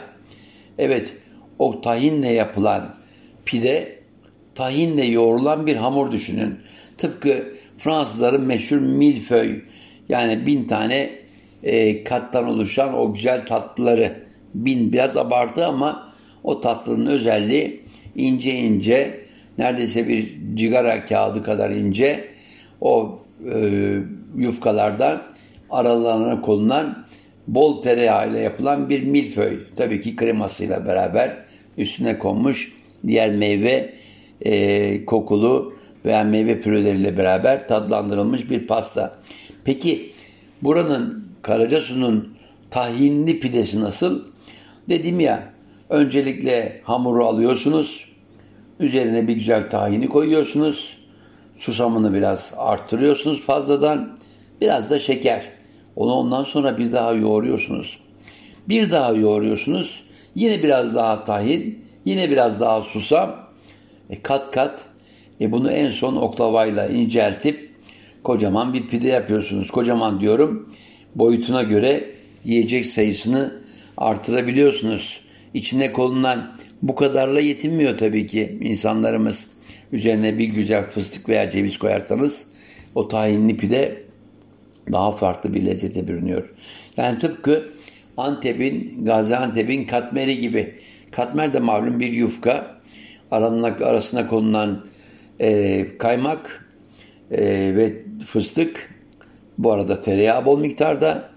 Evet 0.78 1.16
o 1.58 1.80
tahinle 1.80 2.28
yapılan 2.28 2.94
pide 3.44 3.98
tahinle 4.54 5.04
yoğrulan 5.04 5.66
bir 5.66 5.76
hamur 5.76 6.12
düşünün. 6.12 6.58
Tıpkı 6.98 7.52
Fransızların 7.78 8.42
meşhur 8.42 8.78
milföy 8.78 9.62
yani 10.08 10.46
bin 10.46 10.64
tane 10.64 11.10
e, 11.62 12.04
kattan 12.04 12.48
oluşan 12.48 12.94
o 12.94 13.14
güzel 13.14 13.46
tatlıları 13.46 14.22
bin 14.54 14.92
biraz 14.92 15.16
abartı 15.16 15.66
ama 15.66 16.12
o 16.44 16.60
tatlının 16.60 17.06
özelliği 17.06 17.82
ince 18.16 18.54
ince 18.54 19.21
neredeyse 19.58 20.08
bir 20.08 20.38
cigara 20.54 21.04
kağıdı 21.04 21.42
kadar 21.42 21.70
ince 21.70 22.28
o 22.80 23.18
e, 23.54 23.94
yufkalardan 24.36 25.22
aralarına 25.70 26.40
konulan 26.40 27.06
bol 27.46 27.82
tereyağı 27.82 28.30
ile 28.30 28.38
yapılan 28.38 28.88
bir 28.90 29.02
milföy. 29.02 29.58
Tabii 29.76 30.00
ki 30.00 30.16
kremasıyla 30.16 30.86
beraber 30.86 31.36
üstüne 31.78 32.18
konmuş 32.18 32.72
diğer 33.06 33.30
meyve 33.30 33.94
e, 34.44 35.04
kokulu 35.04 35.74
veya 36.04 36.24
meyve 36.24 36.60
püreleriyle 36.60 37.18
beraber 37.18 37.68
tadlandırılmış 37.68 38.50
bir 38.50 38.66
pasta. 38.66 39.18
Peki 39.64 40.10
buranın 40.62 41.24
Karacasu'nun 41.42 42.36
tahinli 42.70 43.40
pidesi 43.40 43.80
nasıl? 43.80 44.22
Dedim 44.88 45.20
ya 45.20 45.42
öncelikle 45.90 46.80
hamuru 46.84 47.26
alıyorsunuz. 47.26 48.11
Üzerine 48.80 49.28
bir 49.28 49.34
güzel 49.34 49.70
tahini 49.70 50.08
koyuyorsunuz. 50.08 50.98
Susamını 51.56 52.14
biraz 52.14 52.52
arttırıyorsunuz 52.56 53.40
fazladan. 53.40 54.16
Biraz 54.60 54.90
da 54.90 54.98
şeker. 54.98 55.48
Onu 55.96 56.12
ondan 56.12 56.42
sonra 56.42 56.78
bir 56.78 56.92
daha 56.92 57.12
yoğuruyorsunuz. 57.12 58.00
Bir 58.68 58.90
daha 58.90 59.12
yoğuruyorsunuz. 59.12 60.02
Yine 60.34 60.62
biraz 60.62 60.94
daha 60.94 61.24
tahin. 61.24 61.84
Yine 62.04 62.30
biraz 62.30 62.60
daha 62.60 62.82
susam. 62.82 63.36
E, 64.10 64.22
kat 64.22 64.50
kat. 64.50 64.84
E, 65.40 65.52
bunu 65.52 65.70
en 65.70 65.88
son 65.88 66.16
oklavayla 66.16 66.86
inceltip 66.88 67.70
kocaman 68.24 68.74
bir 68.74 68.88
pide 68.88 69.08
yapıyorsunuz. 69.08 69.70
Kocaman 69.70 70.20
diyorum. 70.20 70.74
Boyutuna 71.14 71.62
göre 71.62 72.10
yiyecek 72.44 72.86
sayısını 72.86 73.52
artırabiliyorsunuz. 73.96 75.20
İçine 75.54 75.92
konulan 75.92 76.56
bu 76.82 76.94
kadarla 76.94 77.40
yetinmiyor 77.40 77.98
tabii 77.98 78.26
ki 78.26 78.58
insanlarımız. 78.60 79.46
Üzerine 79.92 80.38
bir 80.38 80.44
güzel 80.44 80.84
fıstık 80.84 81.28
veya 81.28 81.50
ceviz 81.50 81.78
koyarsanız 81.78 82.48
o 82.94 83.08
tahinli 83.08 83.56
pide 83.56 84.02
daha 84.92 85.12
farklı 85.12 85.54
bir 85.54 85.66
lezzete 85.66 86.08
bürünüyor. 86.08 86.54
Yani 86.96 87.18
tıpkı 87.18 87.68
Antep'in, 88.16 89.04
Gaziantep'in 89.04 89.84
katmeri 89.84 90.38
gibi. 90.38 90.74
Katmer 91.10 91.52
de 91.52 91.60
malum 91.60 92.00
bir 92.00 92.12
yufka. 92.12 92.80
Arasına, 93.30 93.66
arasına 93.66 94.26
konulan 94.26 94.86
e, 95.40 95.86
kaymak 95.98 96.66
e, 97.30 97.40
ve 97.76 98.02
fıstık. 98.24 98.94
Bu 99.58 99.72
arada 99.72 100.00
tereyağı 100.00 100.44
bol 100.44 100.60
miktarda. 100.60 101.30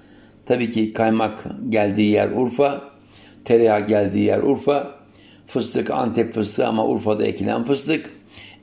Tabii 0.45 0.69
ki 0.69 0.93
kaymak 0.93 1.45
geldiği 1.69 2.11
yer 2.11 2.29
Urfa. 2.31 2.81
Tereyağı 3.45 3.87
geldiği 3.87 4.25
yer 4.25 4.43
Urfa. 4.43 4.94
Fıstık 5.47 5.89
Antep 5.89 6.33
fıstığı 6.33 6.67
ama 6.67 6.87
Urfa'da 6.87 7.25
ekilen 7.25 7.65
fıstık. 7.65 8.11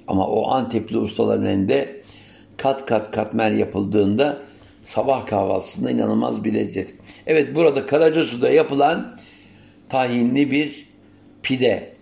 Ama 0.09 0.27
o 0.27 0.51
Antepli 0.51 0.99
ustaların 0.99 1.47
elinde 1.47 2.03
kat 2.57 2.87
kat 2.87 3.11
katmer 3.11 3.51
yapıldığında 3.51 4.43
sabah 4.83 5.27
kahvaltısında 5.27 5.91
inanılmaz 5.91 6.45
bir 6.45 6.55
lezzet. 6.55 6.95
Evet 7.27 7.55
burada 7.55 7.87
Karacasu'da 7.87 8.51
yapılan 8.51 9.19
tahinli 9.89 10.51
bir 10.51 10.89
pide. 11.43 11.93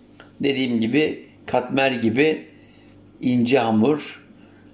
Dediğim 0.43 0.81
gibi 0.81 1.25
katmer 1.45 1.91
gibi 1.91 2.47
ince 3.21 3.59
hamur, 3.59 4.27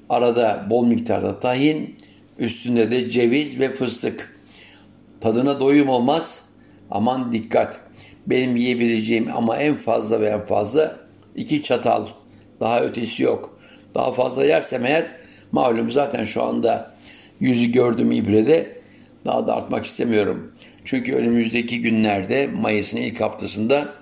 arada 0.10 0.68
bol 0.70 0.86
miktarda 0.86 1.40
tahin, 1.40 1.96
üstünde 2.40 2.92
de 2.92 3.10
ceviz 3.10 3.60
ve 3.60 3.70
fıstık. 3.70 4.38
Tadına 5.22 5.60
doyum 5.60 5.90
olmaz. 5.90 6.42
Aman 6.92 7.32
dikkat. 7.32 7.87
Benim 8.27 8.55
yiyebileceğim 8.55 9.27
ama 9.36 9.57
en 9.57 9.75
fazla 9.75 10.22
ve 10.22 10.27
en 10.27 10.41
fazla 10.41 11.00
iki 11.36 11.63
çatal. 11.63 12.05
Daha 12.60 12.81
ötesi 12.81 13.24
yok. 13.24 13.60
Daha 13.96 14.12
fazla 14.12 14.46
yersem 14.46 14.86
eğer 14.86 15.07
malum 15.51 15.91
zaten 15.91 16.24
şu 16.24 16.43
anda 16.43 16.93
yüzü 17.39 17.72
gördüm 17.72 18.12
ibrede 18.12 18.72
daha 19.25 19.48
da 19.48 19.55
artmak 19.55 19.86
istemiyorum. 19.86 20.53
Çünkü 20.86 21.15
önümüzdeki 21.15 21.81
günlerde 21.81 22.48
Mayıs'ın 22.48 22.98
ilk 22.98 23.22
haftasında 23.22 23.93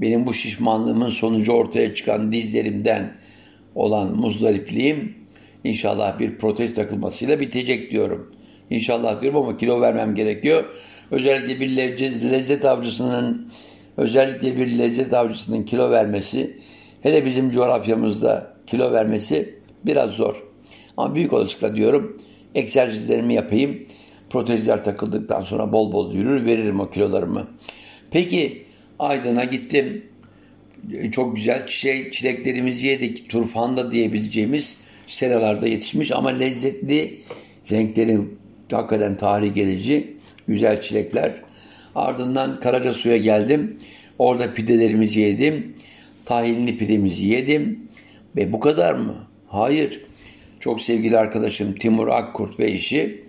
benim 0.00 0.26
bu 0.26 0.34
şişmanlığımın 0.34 1.08
sonucu 1.08 1.52
ortaya 1.52 1.94
çıkan 1.94 2.32
dizlerimden 2.32 3.14
olan 3.74 4.16
muzdaripliğim 4.16 5.14
inşallah 5.64 6.18
bir 6.18 6.38
protez 6.38 6.74
takılmasıyla 6.74 7.40
bitecek 7.40 7.90
diyorum. 7.90 8.34
İnşallah 8.70 9.20
diyorum 9.20 9.42
ama 9.42 9.56
kilo 9.56 9.80
vermem 9.80 10.14
gerekiyor. 10.14 10.64
Özellikle 11.10 11.60
bir 11.60 11.76
lezzet 12.30 12.64
avcısının 12.64 13.48
özellikle 13.96 14.56
bir 14.56 14.78
lezzet 14.78 15.12
avcısının 15.12 15.62
kilo 15.62 15.90
vermesi 15.90 16.58
hele 17.02 17.24
bizim 17.24 17.50
coğrafyamızda 17.50 18.52
kilo 18.66 18.92
vermesi 18.92 19.54
biraz 19.86 20.10
zor. 20.10 20.44
Ama 20.96 21.14
büyük 21.14 21.32
olasılıkla 21.32 21.76
diyorum 21.76 22.16
egzersizlerimi 22.54 23.34
yapayım. 23.34 23.78
Protezler 24.30 24.84
takıldıktan 24.84 25.40
sonra 25.40 25.72
bol 25.72 25.92
bol 25.92 26.14
yürür 26.14 26.46
veririm 26.46 26.80
o 26.80 26.90
kilolarımı. 26.90 27.46
Peki 28.10 28.62
Aydın'a 28.98 29.44
gittim. 29.44 30.04
Çok 31.12 31.36
güzel 31.36 31.66
çiçek, 31.66 32.12
çileklerimizi 32.12 32.86
yedik. 32.86 33.30
Turfanda 33.30 33.92
diyebileceğimiz 33.92 34.78
seralarda 35.06 35.68
yetişmiş 35.68 36.12
ama 36.12 36.28
lezzetli 36.28 37.20
renkleri 37.70 38.18
hakikaten 38.70 39.16
tarih 39.16 39.54
gelici 39.54 40.17
güzel 40.48 40.80
çilekler. 40.80 41.32
Ardından 41.94 42.60
Karacasu'ya 42.60 43.16
geldim. 43.16 43.78
Orada 44.18 44.54
pidelerimizi 44.54 45.20
yedim. 45.20 45.74
Tahinli 46.24 46.76
pidemizi 46.76 47.26
yedim. 47.26 47.88
Ve 48.36 48.52
bu 48.52 48.60
kadar 48.60 48.94
mı? 48.94 49.14
Hayır. 49.48 50.00
Çok 50.60 50.80
sevgili 50.80 51.18
arkadaşım 51.18 51.74
Timur 51.74 52.08
Akkurt 52.08 52.60
ve 52.60 52.70
eşi 52.70 53.24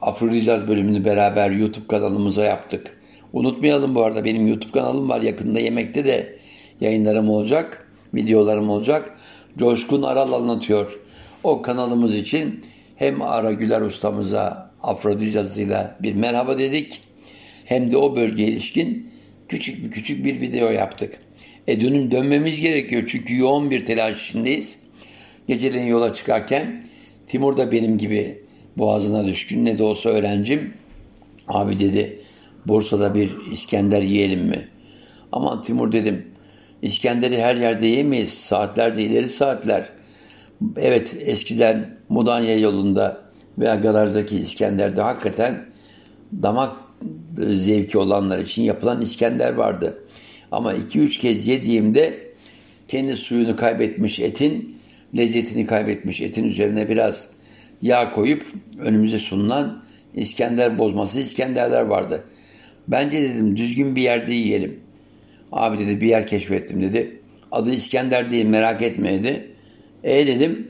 Afrodizaz 0.00 0.68
bölümünü 0.68 1.04
beraber 1.04 1.50
YouTube 1.50 1.86
kanalımıza 1.86 2.44
yaptık. 2.44 2.98
Unutmayalım 3.32 3.94
bu 3.94 4.02
arada 4.02 4.24
benim 4.24 4.46
YouTube 4.46 4.72
kanalım 4.72 5.08
var. 5.08 5.20
Yakında 5.20 5.60
yemekte 5.60 6.04
de 6.04 6.36
yayınlarım 6.80 7.30
olacak. 7.30 7.88
Videolarım 8.14 8.70
olacak. 8.70 9.16
Coşkun 9.58 10.02
Aral 10.02 10.32
anlatıyor. 10.32 11.00
O 11.44 11.62
kanalımız 11.62 12.14
için 12.14 12.60
hem 12.96 13.22
Ara 13.22 13.52
Güler 13.52 13.80
ustamıza 13.80 14.71
afrodizyazıyla 14.82 15.96
bir 16.00 16.14
merhaba 16.14 16.58
dedik. 16.58 17.00
Hem 17.64 17.90
de 17.90 17.96
o 17.96 18.16
bölgeye 18.16 18.48
ilişkin 18.48 19.10
küçük 19.48 19.84
bir 19.84 19.90
küçük 19.90 20.24
bir 20.24 20.40
video 20.40 20.70
yaptık. 20.70 21.18
E 21.66 21.80
dönüm 21.80 22.10
dönmemiz 22.10 22.60
gerekiyor 22.60 23.02
çünkü 23.06 23.36
yoğun 23.36 23.70
bir 23.70 23.86
telaş 23.86 24.28
içindeyiz. 24.28 24.78
Geceleyin 25.48 25.86
yola 25.86 26.12
çıkarken 26.12 26.84
Timur 27.26 27.56
da 27.56 27.72
benim 27.72 27.98
gibi 27.98 28.42
boğazına 28.76 29.26
düşkün 29.26 29.64
ne 29.64 29.78
de 29.78 29.82
olsa 29.82 30.10
öğrencim. 30.10 30.74
Abi 31.48 31.80
dedi 31.80 32.20
Bursa'da 32.66 33.14
bir 33.14 33.30
İskender 33.52 34.02
yiyelim 34.02 34.40
mi? 34.40 34.68
Aman 35.32 35.62
Timur 35.62 35.92
dedim 35.92 36.26
İskender'i 36.82 37.42
her 37.42 37.56
yerde 37.56 37.86
yemeyiz. 37.86 38.32
Saatlerde 38.32 39.02
ileri 39.02 39.28
saatler. 39.28 39.88
Evet 40.76 41.16
eskiden 41.20 41.98
Mudanya 42.08 42.58
yolunda 42.58 43.22
veya 43.58 43.74
garajdaki 43.74 44.38
İskender'de 44.38 45.02
hakikaten 45.02 45.66
damak 46.42 46.76
zevki 47.38 47.98
olanlar 47.98 48.38
için 48.38 48.62
yapılan 48.62 49.00
İskender 49.00 49.54
vardı. 49.54 50.04
Ama 50.52 50.74
2-3 50.74 51.18
kez 51.18 51.46
yediğimde 51.46 52.32
kendi 52.88 53.16
suyunu 53.16 53.56
kaybetmiş 53.56 54.20
etin, 54.20 54.76
lezzetini 55.16 55.66
kaybetmiş 55.66 56.20
etin 56.20 56.44
üzerine 56.44 56.88
biraz 56.88 57.28
yağ 57.82 58.12
koyup 58.12 58.46
önümüze 58.78 59.18
sunulan 59.18 59.82
İskender 60.14 60.78
bozması 60.78 61.20
İskenderler 61.20 61.82
vardı. 61.82 62.24
Bence 62.88 63.22
dedim 63.22 63.56
düzgün 63.56 63.96
bir 63.96 64.02
yerde 64.02 64.34
yiyelim. 64.34 64.80
Abi 65.52 65.78
dedi 65.78 66.00
bir 66.00 66.06
yer 66.06 66.26
keşfettim 66.26 66.82
dedi. 66.82 67.20
Adı 67.52 67.72
İskender 67.72 68.30
değil 68.30 68.46
merak 68.46 68.82
etme 68.82 69.12
dedi. 69.12 69.48
E 70.04 70.26
dedim. 70.26 70.68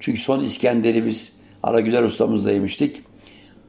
Çünkü 0.00 0.20
son 0.20 0.44
İskender'i 0.44 1.06
biz 1.06 1.32
Aragüler 1.62 2.02
ustamızla 2.02 2.52
yemiştik. 2.52 2.96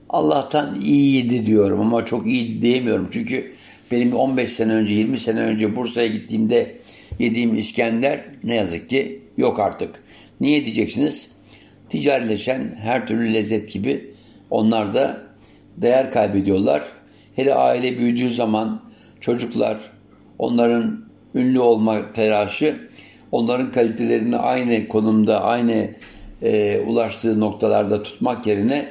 Allah'tan 0.10 0.82
iyiydi 0.82 1.46
diyorum 1.46 1.80
ama 1.80 2.06
çok 2.06 2.28
iyi 2.28 2.62
diyemiyorum. 2.62 3.10
Çünkü 3.12 3.54
benim 3.92 4.16
15 4.16 4.50
sene 4.50 4.74
önce 4.74 4.94
20 4.94 5.18
sene 5.18 5.40
önce 5.40 5.76
Bursa'ya 5.76 6.08
gittiğimde 6.08 6.72
yediğim 7.20 7.58
İskender 7.58 8.22
ne 8.44 8.56
yazık 8.56 8.90
ki 8.90 9.22
yok 9.38 9.60
artık. 9.60 10.04
Niye 10.42 10.66
diyeceksiniz? 10.66 11.32
Ticarileşen 11.90 12.76
her 12.82 13.08
türlü 13.08 13.34
lezzet 13.34 13.72
gibi 13.72 14.14
onlar 14.50 14.94
da 14.94 15.22
değer 15.78 16.12
kaybediyorlar. 16.12 16.84
Hele 17.36 17.56
aile 17.56 17.98
büyüdüğü 17.98 18.30
zaman 18.30 18.82
çocuklar 19.22 19.78
onların 20.40 21.06
ünlü 21.36 21.60
olma 21.60 22.14
telaşı 22.14 22.90
onların 23.32 23.72
kalitelerini 23.72 24.38
aynı 24.38 24.88
konumda 24.88 25.44
aynı 25.44 25.90
e, 26.44 26.80
ulaştığı 26.80 27.40
noktalarda 27.40 28.04
tutmak 28.04 28.48
yerine 28.48 28.86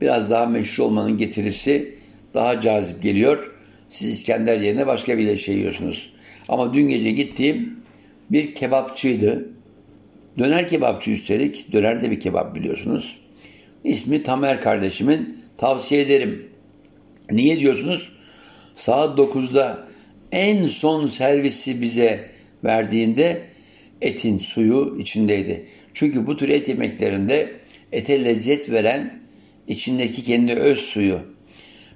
biraz 0.00 0.30
daha 0.30 0.46
meşhur 0.46 0.84
olmanın 0.84 1.18
getirisi 1.18 1.94
daha 2.34 2.60
cazip 2.60 3.02
geliyor. 3.02 3.54
Siz 3.88 4.12
İskender 4.12 4.60
yerine 4.60 4.86
başka 4.86 5.18
bir 5.18 5.36
şey 5.36 5.56
yiyorsunuz. 5.56 6.12
Ama 6.48 6.74
dün 6.74 6.88
gece 6.88 7.10
gittiğim 7.10 7.80
bir 8.30 8.54
kebapçıydı. 8.54 9.48
Döner 10.38 10.68
kebapçı 10.68 11.10
üstelik. 11.10 11.72
Döner 11.72 12.02
de 12.02 12.10
bir 12.10 12.20
kebap 12.20 12.56
biliyorsunuz. 12.56 13.18
İsmi 13.84 14.22
Tamer 14.22 14.60
kardeşimin. 14.60 15.38
Tavsiye 15.58 16.02
ederim. 16.02 16.48
Niye 17.30 17.60
diyorsunuz? 17.60 18.12
Saat 18.74 19.18
9'da 19.18 19.88
en 20.32 20.66
son 20.66 21.06
servisi 21.06 21.82
bize 21.82 22.30
verdiğinde 22.64 23.42
etin 24.00 24.38
suyu 24.38 24.96
içindeydi. 24.98 25.66
Çünkü 25.98 26.26
bu 26.26 26.36
tür 26.36 26.48
et 26.48 26.68
yemeklerinde 26.68 27.52
ete 27.92 28.24
lezzet 28.24 28.70
veren 28.70 29.20
içindeki 29.68 30.24
kendi 30.24 30.54
öz 30.54 30.78
suyu. 30.78 31.20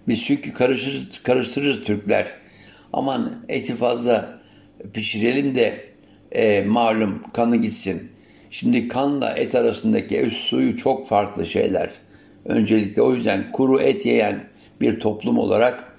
Biz 0.09 0.25
çünkü 0.25 0.53
karıştırırız, 0.53 1.23
karıştırırız 1.23 1.85
Türkler. 1.85 2.27
Aman 2.93 3.45
eti 3.49 3.75
fazla 3.75 4.41
pişirelim 4.93 5.55
de 5.55 5.81
e, 6.33 6.63
malum 6.63 7.23
kanı 7.33 7.57
gitsin. 7.57 8.11
Şimdi 8.51 8.89
kanla 8.89 9.35
et 9.35 9.55
arasındaki 9.55 10.21
öz 10.21 10.33
suyu 10.33 10.77
çok 10.77 11.07
farklı 11.07 11.47
şeyler. 11.47 11.91
Öncelikle 12.45 13.03
o 13.03 13.15
yüzden 13.15 13.53
kuru 13.53 13.81
et 13.81 14.07
yiyen 14.07 14.45
bir 14.81 15.01
toplum 15.01 15.39
olarak 15.39 15.97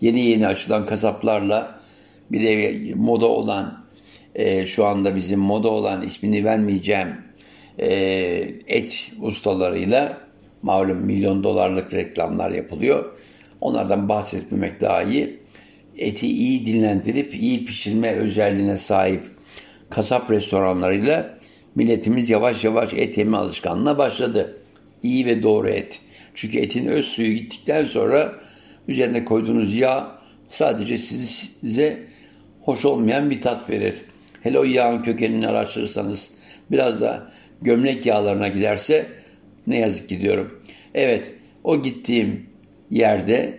yeni 0.00 0.20
yeni 0.20 0.46
açılan 0.46 0.86
kasaplarla 0.86 1.80
bir 2.32 2.42
de 2.42 2.94
moda 2.94 3.26
olan 3.26 3.84
e, 4.34 4.66
şu 4.66 4.84
anda 4.84 5.16
bizim 5.16 5.40
moda 5.40 5.68
olan 5.68 6.02
ismini 6.02 6.44
vermeyeceğim 6.44 7.24
e, 7.78 7.88
et 8.66 9.12
ustalarıyla 9.20 10.18
malum 10.62 10.98
milyon 10.98 11.44
dolarlık 11.44 11.94
reklamlar 11.94 12.50
yapılıyor. 12.50 13.12
Onlardan 13.60 14.08
bahsetmemek 14.08 14.80
daha 14.80 15.02
iyi. 15.02 15.38
Eti 15.98 16.28
iyi 16.28 16.66
dinlendirip 16.66 17.34
iyi 17.34 17.64
pişirme 17.64 18.12
özelliğine 18.12 18.76
sahip 18.76 19.24
kasap 19.90 20.30
restoranlarıyla 20.30 21.38
milletimiz 21.74 22.30
yavaş 22.30 22.64
yavaş 22.64 22.94
et 22.94 23.18
yeme 23.18 23.36
alışkanlığına 23.36 23.98
başladı. 23.98 24.56
İyi 25.02 25.26
ve 25.26 25.42
doğru 25.42 25.68
et. 25.68 26.00
Çünkü 26.34 26.58
etin 26.58 26.86
öz 26.86 27.04
suyu 27.04 27.32
gittikten 27.32 27.84
sonra 27.84 28.32
üzerine 28.88 29.24
koyduğunuz 29.24 29.76
yağ 29.76 30.18
sadece 30.48 30.98
size 30.98 32.06
hoş 32.62 32.84
olmayan 32.84 33.30
bir 33.30 33.42
tat 33.42 33.70
verir. 33.70 33.94
Hele 34.42 34.58
o 34.58 34.64
yağın 34.64 35.02
kökenini 35.02 35.48
araştırırsanız 35.48 36.30
biraz 36.70 37.00
da 37.00 37.30
gömlek 37.64 38.06
yağlarına 38.06 38.48
giderse 38.48 39.06
ne 39.66 39.78
yazık 39.78 40.08
ki 40.08 40.20
diyorum. 40.20 40.60
Evet 40.94 41.32
o 41.64 41.82
gittiğim 41.82 42.46
yerde 42.90 43.58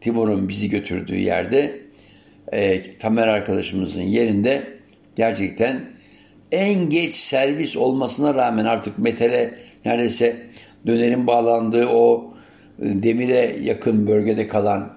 Timur'un 0.00 0.48
bizi 0.48 0.70
götürdüğü 0.70 1.16
yerde 1.16 1.80
e, 2.52 2.82
Tamer 2.82 3.28
arkadaşımızın 3.28 4.02
yerinde 4.02 4.62
gerçekten 5.16 5.84
en 6.52 6.90
geç 6.90 7.14
servis 7.14 7.76
olmasına 7.76 8.34
rağmen 8.34 8.64
artık 8.64 8.98
metale 8.98 9.58
neredeyse 9.84 10.46
dönerin 10.86 11.26
bağlandığı 11.26 11.86
o 11.86 12.34
e, 12.82 13.02
demire 13.02 13.56
yakın 13.62 14.06
bölgede 14.06 14.48
kalan 14.48 14.96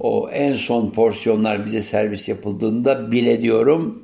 o 0.00 0.30
en 0.30 0.54
son 0.54 0.90
porsiyonlar 0.90 1.66
bize 1.66 1.82
servis 1.82 2.28
yapıldığında 2.28 3.12
bile 3.12 3.42
diyorum 3.42 4.02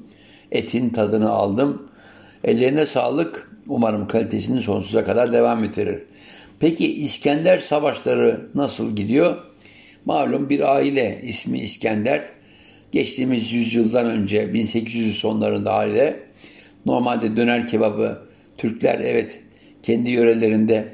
etin 0.52 0.90
tadını 0.90 1.30
aldım. 1.30 1.88
Ellerine 2.44 2.86
sağlık. 2.86 3.57
Umarım 3.68 4.08
kalitesini 4.08 4.60
sonsuza 4.60 5.04
kadar 5.04 5.32
devam 5.32 5.64
ettirir. 5.64 6.02
Peki 6.60 6.94
İskender 6.94 7.58
savaşları 7.58 8.40
nasıl 8.54 8.96
gidiyor? 8.96 9.36
Malum 10.04 10.48
bir 10.48 10.74
aile 10.74 11.20
ismi 11.22 11.58
İskender. 11.58 12.22
Geçtiğimiz 12.92 13.52
yüzyıldan 13.52 14.06
önce 14.06 14.54
1800 14.54 15.16
sonlarında 15.18 15.72
aile 15.72 16.20
normalde 16.86 17.36
döner 17.36 17.66
kebabı 17.66 18.22
Türkler 18.58 19.00
evet 19.00 19.40
kendi 19.82 20.10
yörelerinde 20.10 20.84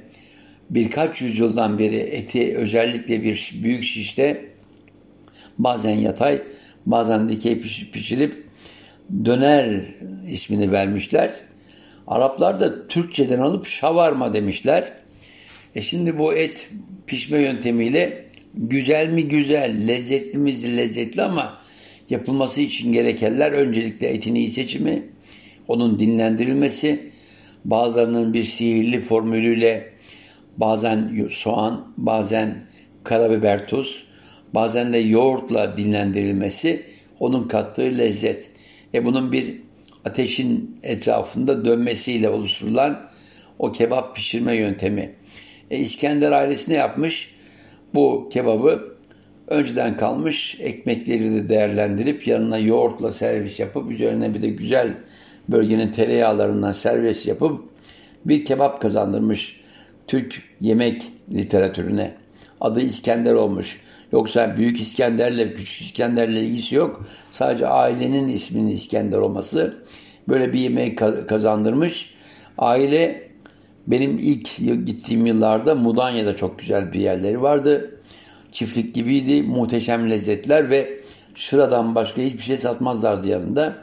birkaç 0.70 1.22
yüzyıldan 1.22 1.78
beri 1.78 1.96
eti 1.96 2.56
özellikle 2.56 3.22
bir 3.22 3.52
büyük 3.62 3.82
şişte 3.82 4.44
bazen 5.58 5.94
yatay 5.94 6.42
bazen 6.86 7.28
dikey 7.28 7.60
pişirip 7.92 8.44
döner 9.24 9.84
ismini 10.28 10.72
vermişler. 10.72 11.30
Araplar 12.06 12.60
da 12.60 12.88
Türkçeden 12.88 13.38
alıp 13.38 13.66
şavarma 13.66 14.34
demişler. 14.34 14.92
E 15.74 15.80
şimdi 15.80 16.18
bu 16.18 16.34
et 16.34 16.70
pişme 17.06 17.38
yöntemiyle 17.38 18.24
güzel 18.54 19.08
mi 19.08 19.28
güzel, 19.28 19.88
lezzetli 19.88 20.38
mi 20.38 20.76
lezzetli 20.76 21.22
ama 21.22 21.58
yapılması 22.10 22.60
için 22.60 22.92
gerekenler 22.92 23.52
öncelikle 23.52 24.08
etin 24.08 24.34
iyi 24.34 24.48
seçimi, 24.48 25.02
onun 25.68 25.98
dinlendirilmesi, 25.98 27.10
bazılarının 27.64 28.34
bir 28.34 28.44
sihirli 28.44 29.00
formülüyle 29.00 29.92
bazen 30.56 31.26
soğan, 31.30 31.92
bazen 31.96 32.66
karabiber 33.04 33.66
tuz, 33.66 34.06
bazen 34.54 34.92
de 34.92 34.98
yoğurtla 34.98 35.76
dinlendirilmesi 35.76 36.86
onun 37.20 37.48
kattığı 37.48 37.98
lezzet. 37.98 38.50
E 38.94 39.04
bunun 39.04 39.32
bir 39.32 39.63
ateşin 40.04 40.80
etrafında 40.82 41.64
dönmesiyle 41.64 42.28
oluşturulan 42.28 43.00
o 43.58 43.72
kebap 43.72 44.16
pişirme 44.16 44.56
yöntemi. 44.56 45.14
E, 45.70 45.78
İskender 45.78 46.32
ailesi 46.32 46.70
ne 46.70 46.74
yapmış? 46.74 47.34
Bu 47.94 48.28
kebabı 48.32 48.94
önceden 49.46 49.96
kalmış 49.96 50.56
ekmekleri 50.60 51.34
de 51.34 51.48
değerlendirip 51.48 52.26
yanına 52.26 52.58
yoğurtla 52.58 53.12
servis 53.12 53.60
yapıp 53.60 53.90
üzerine 53.90 54.34
bir 54.34 54.42
de 54.42 54.48
güzel 54.48 54.94
bölgenin 55.48 55.92
tereyağlarından 55.92 56.72
servis 56.72 57.26
yapıp 57.26 57.64
bir 58.24 58.44
kebap 58.44 58.82
kazandırmış 58.82 59.60
Türk 60.06 60.42
yemek 60.60 61.02
literatürüne. 61.32 62.14
Adı 62.60 62.80
İskender 62.80 63.34
olmuş. 63.34 63.80
Yoksa 64.14 64.56
Büyük 64.56 64.80
İskender'le 64.80 65.54
Küçük 65.54 65.80
İskender'le 65.80 66.36
ilgisi 66.36 66.74
yok. 66.74 67.04
Sadece 67.32 67.68
ailenin 67.68 68.28
isminin 68.28 68.72
İskender 68.72 69.18
olması 69.18 69.74
böyle 70.28 70.52
bir 70.52 70.58
yemeği 70.58 70.96
kazandırmış. 71.26 72.14
Aile 72.58 73.30
Benim 73.86 74.18
ilk 74.18 74.56
gittiğim 74.86 75.26
yıllarda 75.26 75.74
Mudanya'da 75.74 76.36
çok 76.36 76.58
güzel 76.58 76.92
bir 76.92 77.00
yerleri 77.00 77.42
vardı. 77.42 78.00
Çiftlik 78.52 78.94
gibiydi, 78.94 79.42
muhteşem 79.42 80.10
lezzetler 80.10 80.70
ve 80.70 81.00
şıradan 81.34 81.94
başka 81.94 82.22
hiçbir 82.22 82.42
şey 82.42 82.56
satmazlardı 82.56 83.28
yanında. 83.28 83.76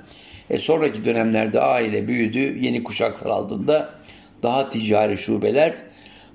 E 0.50 0.58
sonraki 0.58 1.06
dönemlerde 1.06 1.62
aile 1.62 2.08
büyüdü, 2.08 2.40
yeni 2.40 2.84
kuşaklar 2.84 3.30
aldığında 3.30 3.90
daha 4.44 4.70
ticari 4.70 5.18
şubeler, 5.18 5.74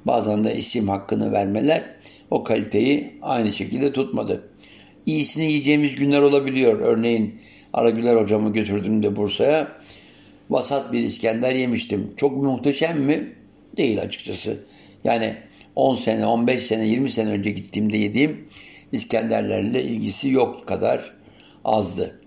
bazen 0.05 0.45
de 0.45 0.57
isim 0.57 0.89
hakkını 0.89 1.33
vermeler 1.33 1.96
o 2.31 2.45
kaliteyi 2.45 3.13
aynı 3.23 3.53
şekilde 3.53 3.93
tutmadı. 3.93 4.49
İyisini 5.07 5.45
yiyeceğimiz 5.45 5.95
günler 5.95 6.21
olabiliyor. 6.21 6.81
Örneğin 6.81 7.35
Aragüler 7.73 8.17
hocamı 8.17 8.53
götürdüğümde 8.53 9.17
Bursa'ya 9.17 9.73
vasat 10.51 10.93
bir 10.93 11.01
İskender 11.01 11.55
yemiştim. 11.55 12.13
Çok 12.17 12.37
muhteşem 12.37 13.01
mi? 13.01 13.33
Değil 13.77 14.03
açıkçası. 14.03 14.59
Yani 15.05 15.37
10 15.77 15.95
sene, 15.95 16.27
15 16.27 16.63
sene, 16.63 16.89
20 16.89 17.11
sene 17.11 17.31
önce 17.31 17.51
gittiğimde 17.51 17.97
yediğim 17.97 18.49
İskenderlerle 18.93 19.83
ilgisi 19.83 20.31
yok 20.31 20.67
kadar 20.67 21.15
azdı. 21.65 22.21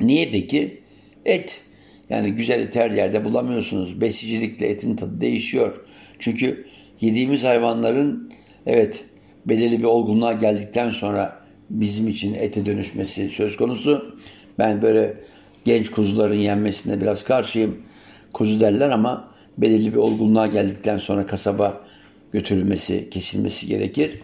Niye 0.00 0.28
peki? 0.32 0.80
Et. 1.24 1.60
Yani 2.10 2.32
güzel 2.32 2.60
et 2.60 2.76
her 2.76 2.90
yerde 2.90 3.24
bulamıyorsunuz. 3.24 4.00
Besicilikle 4.00 4.66
etin 4.66 4.96
tadı 4.96 5.20
değişiyor. 5.20 5.84
Çünkü 6.18 6.66
yediğimiz 7.00 7.44
hayvanların 7.44 8.32
evet 8.66 9.04
belirli 9.46 9.78
bir 9.78 9.84
olgunluğa 9.84 10.32
geldikten 10.32 10.88
sonra 10.88 11.40
bizim 11.70 12.08
için 12.08 12.34
ete 12.34 12.66
dönüşmesi 12.66 13.28
söz 13.28 13.56
konusu. 13.56 14.16
Ben 14.58 14.82
böyle 14.82 15.14
genç 15.64 15.90
kuzuların 15.90 16.38
yenmesine 16.38 17.00
biraz 17.00 17.24
karşıyım. 17.24 17.76
Kuzu 18.32 18.60
derler 18.60 18.90
ama 18.90 19.28
belirli 19.58 19.92
bir 19.92 19.98
olgunluğa 19.98 20.46
geldikten 20.46 20.98
sonra 20.98 21.26
kasaba 21.26 21.80
götürülmesi, 22.32 23.10
kesilmesi 23.10 23.66
gerekir. 23.66 24.20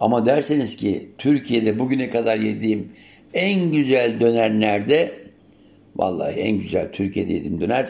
Ama 0.00 0.26
derseniz 0.26 0.76
ki 0.76 1.10
Türkiye'de 1.18 1.78
bugüne 1.78 2.10
kadar 2.10 2.36
yediğim 2.36 2.92
en 3.34 3.72
güzel 3.72 4.20
döner 4.20 4.50
nerede? 4.50 5.20
Vallahi 5.96 6.34
en 6.34 6.58
güzel 6.58 6.92
Türkiye'de 6.92 7.32
yediğim 7.32 7.60
döner 7.60 7.88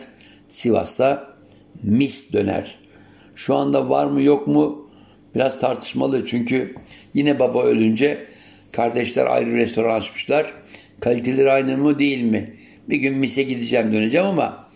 Sivas'ta 0.48 1.34
mis 1.82 2.32
döner. 2.32 2.74
Şu 3.34 3.54
anda 3.54 3.88
var 3.90 4.06
mı 4.06 4.22
yok 4.22 4.46
mu 4.46 4.89
biraz 5.34 5.60
tartışmalı. 5.60 6.26
Çünkü 6.26 6.74
yine 7.14 7.38
baba 7.38 7.62
ölünce 7.62 8.26
kardeşler 8.72 9.26
ayrı 9.26 9.52
restoran 9.52 9.96
açmışlar. 9.96 10.54
Kaliteleri 11.00 11.50
aynı 11.50 11.76
mı 11.76 11.98
değil 11.98 12.22
mi? 12.22 12.54
Bir 12.88 12.96
gün 12.96 13.14
mise 13.14 13.42
gideceğim 13.42 13.92
döneceğim 13.92 14.26
ama 14.26 14.66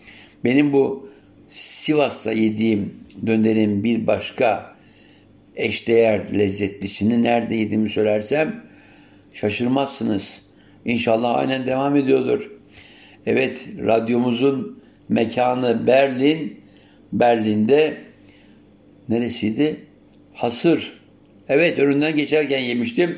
benim 0.43 0.73
bu 0.73 1.09
Sivas'ta 1.49 2.31
yediğim 2.31 2.93
dönerin 3.25 3.83
bir 3.83 4.07
başka 4.07 4.75
eşdeğer 5.55 6.39
lezzetlisini 6.39 7.23
nerede 7.23 7.55
yediğimi 7.55 7.89
söylersem 7.89 8.63
şaşırmazsınız. 9.33 10.41
İnşallah 10.85 11.35
aynen 11.35 11.67
devam 11.67 11.95
ediyordur. 11.95 12.51
Evet 13.25 13.67
radyomuzun 13.79 14.83
mekanı 15.09 15.87
Berlin. 15.87 16.59
Berlin'de 17.13 17.97
neresiydi? 19.09 19.84
Hasır. 20.35 20.93
Evet 21.49 21.79
önünden 21.79 22.15
geçerken 22.15 22.59
yemiştim. 22.59 23.17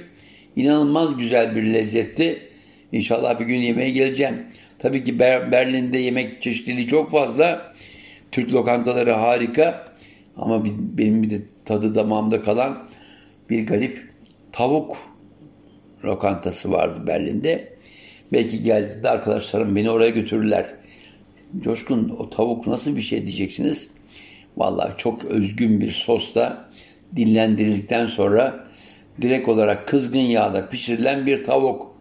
İnanılmaz 0.56 1.18
güzel 1.18 1.56
bir 1.56 1.64
lezzetti. 1.64 2.50
İnşallah 2.92 3.40
bir 3.40 3.46
gün 3.46 3.60
yemeğe 3.60 3.90
geleceğim. 3.90 4.46
Tabii 4.80 5.04
ki 5.04 5.20
Berlin'de 5.20 5.98
yemek 5.98 6.42
çeşitliliği 6.42 6.88
çok 6.88 7.12
fazla. 7.12 7.74
Türk 8.32 8.54
lokantaları 8.54 9.12
harika. 9.12 9.88
Ama 10.36 10.66
benim 10.98 11.24
bir 11.24 11.30
de 11.30 11.42
tadı 11.66 11.96
damağımda 11.96 12.42
kalan 12.42 12.90
bir 13.50 13.68
garip 13.68 14.10
tavuk 14.52 14.98
lokantası 16.04 16.72
vardı 16.72 17.08
Berlin'de. 17.08 17.74
Belki 18.34 18.64
geldiğinde 18.64 19.10
arkadaşlarım 19.10 19.76
beni 19.76 19.90
oraya 19.90 20.10
götürürler. 20.10 20.66
Coşkun 21.60 22.10
o 22.20 22.30
tavuk 22.30 22.68
nasıl 22.68 22.96
bir 22.96 23.02
şey 23.02 23.22
diyeceksiniz. 23.22 23.90
Vallahi 24.58 24.98
çok 24.98 25.26
özgün 25.26 25.82
bir 25.82 25.92
sosla 25.92 26.67
dinlendirildikten 27.16 28.06
sonra 28.06 28.68
direkt 29.22 29.50
olarak 29.50 29.88
kızgın 29.88 30.20
yağda 30.20 30.70
pişirilen 30.70 31.26
bir 31.26 31.44
tavuk. 31.44 31.98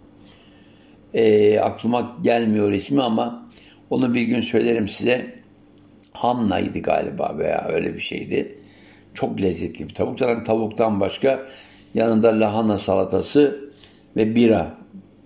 E, 1.15 1.59
aklıma 1.61 2.17
gelmiyor 2.23 2.73
ismi 2.73 3.03
ama 3.03 3.51
onu 3.91 4.15
bir 4.15 4.23
gün 4.23 4.41
söylerim 4.41 4.89
size. 4.89 5.37
Hanna'ydı 6.13 6.79
galiba 6.79 7.35
veya 7.39 7.69
öyle 7.69 7.95
bir 7.95 8.01
şeydi. 8.01 8.59
Çok 9.15 9.43
lezzetli 9.43 9.89
bir 9.89 9.95
tavuk. 9.95 10.19
Zaten 10.19 10.45
tavuktan 10.45 11.01
başka 11.01 11.47
yanında 11.95 12.41
lahana 12.41 12.79
salatası 12.79 13.71
ve 14.17 14.35
bira. 14.35 14.75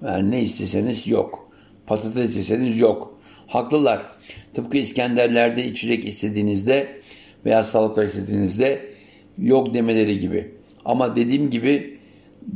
Yani 0.06 0.30
ne 0.30 0.42
isteseniz 0.42 1.08
yok. 1.08 1.50
Patates 1.86 2.30
isteseniz 2.30 2.78
yok. 2.78 3.20
Haklılar. 3.46 4.02
Tıpkı 4.54 4.78
İskenderler'de 4.78 5.64
içecek 5.64 6.04
istediğinizde 6.04 7.00
veya 7.44 7.62
salata 7.62 8.04
istediğinizde 8.04 8.90
yok 9.38 9.74
demeleri 9.74 10.18
gibi. 10.18 10.54
Ama 10.84 11.16
dediğim 11.16 11.50
gibi 11.50 11.98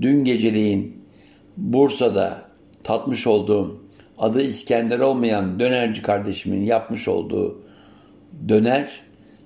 dün 0.01 0.25
geceleyin 0.25 1.05
Bursa'da 1.57 2.43
tatmış 2.85 3.27
olduğum 3.27 3.85
adı 4.19 4.43
İskender 4.43 4.99
olmayan 4.99 5.61
dönerci 5.61 6.03
kardeşimin 6.03 6.63
yapmış 6.63 7.09
olduğu 7.09 7.63
döner 8.49 9.01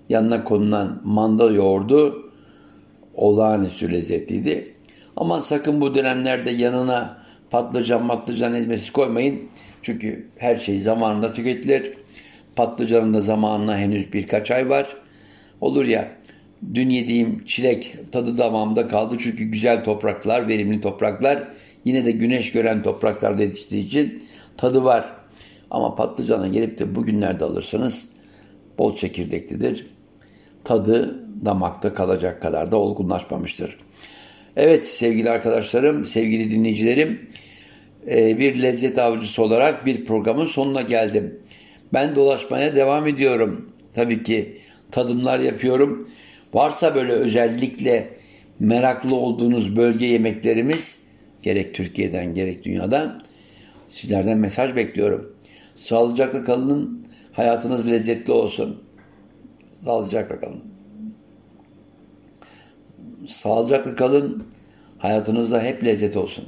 yanına 0.09 0.45
konulan 0.45 1.01
manda 1.05 1.51
yoğurdu 1.51 2.31
olağanüstü 3.15 3.93
lezzetliydi. 3.93 4.75
Ama 5.17 5.41
sakın 5.41 5.81
bu 5.81 5.95
dönemlerde 5.95 6.51
yanına 6.51 7.19
patlıcan 7.51 8.09
patlıcan 8.09 8.55
ezmesi 8.55 8.93
koymayın. 8.93 9.41
Çünkü 9.83 10.29
her 10.37 10.57
şey 10.57 10.81
zamanında 10.81 11.33
tüketilir. 11.33 11.93
Patlıcanın 12.57 13.15
da 13.15 13.21
zamanına 13.21 13.79
henüz 13.79 14.13
birkaç 14.13 14.51
ay 14.51 14.69
var. 14.69 14.97
Olur 15.61 15.85
ya 15.85 16.09
dün 16.75 16.91
yediğim 16.91 17.45
çilek 17.45 17.97
tadı 18.13 18.39
damağımda 18.39 18.89
kaldı. 18.89 19.17
Çünkü 19.19 19.45
güzel 19.45 19.85
topraklar, 19.85 20.49
verimli 20.49 20.81
topraklar. 20.81 21.49
Yine 21.85 22.05
de 22.05 22.11
güneş 22.11 22.53
gören 22.53 22.83
topraklarda 22.83 23.43
yetiştiği 23.43 23.85
için 23.85 24.25
tadı 24.57 24.85
var. 24.85 25.13
Ama 25.71 25.95
patlıcana 25.95 26.49
gelip 26.49 26.79
de 26.79 26.95
bugünlerde 26.95 27.45
alırsanız 27.45 28.09
bol 28.79 28.95
çekirdeklidir. 28.95 29.87
Tadı 30.65 31.25
damakta 31.45 31.95
kalacak 31.95 32.43
kadar 32.43 32.71
da 32.71 32.77
olgunlaşmamıştır. 32.77 33.79
Evet 34.57 34.87
sevgili 34.87 35.31
arkadaşlarım, 35.31 36.07
sevgili 36.07 36.51
dinleyicilerim 36.51 37.31
e, 38.11 38.39
bir 38.39 38.63
lezzet 38.63 38.99
avcısı 38.99 39.43
olarak 39.43 39.87
bir 39.87 40.05
programın 40.05 40.47
sonuna 40.47 40.83
geldim. 40.83 41.41
Ben 41.93 42.17
dolaşmaya 42.17 42.75
devam 42.75 43.07
ediyorum. 43.07 43.71
Tabii 43.93 44.23
ki 44.23 44.59
tadımlar 44.91 45.39
yapıyorum. 45.39 46.09
Varsa 46.55 46.95
böyle 46.95 47.13
özellikle 47.13 48.09
meraklı 48.61 49.15
olduğunuz 49.15 49.77
bölge 49.77 50.07
yemeklerimiz 50.07 50.99
gerek 51.43 51.75
Türkiye'den 51.75 52.35
gerek 52.35 52.65
dünyadan 52.65 53.23
sizlerden 53.91 54.39
mesaj 54.39 54.77
bekliyorum. 54.77 55.37
Sağlıcakla 55.77 56.45
kalın, 56.45 57.07
hayatınız 57.33 57.91
lezzetli 57.91 58.33
olsun. 58.33 58.83
Sağlıcakla 59.85 60.41
kalın. 60.41 60.63
Sağlıcakla 63.27 63.95
kalın, 63.95 64.45
hayatınızda 64.99 65.63
hep 65.63 65.85
lezzet 65.85 66.17
olsun. 66.17 66.45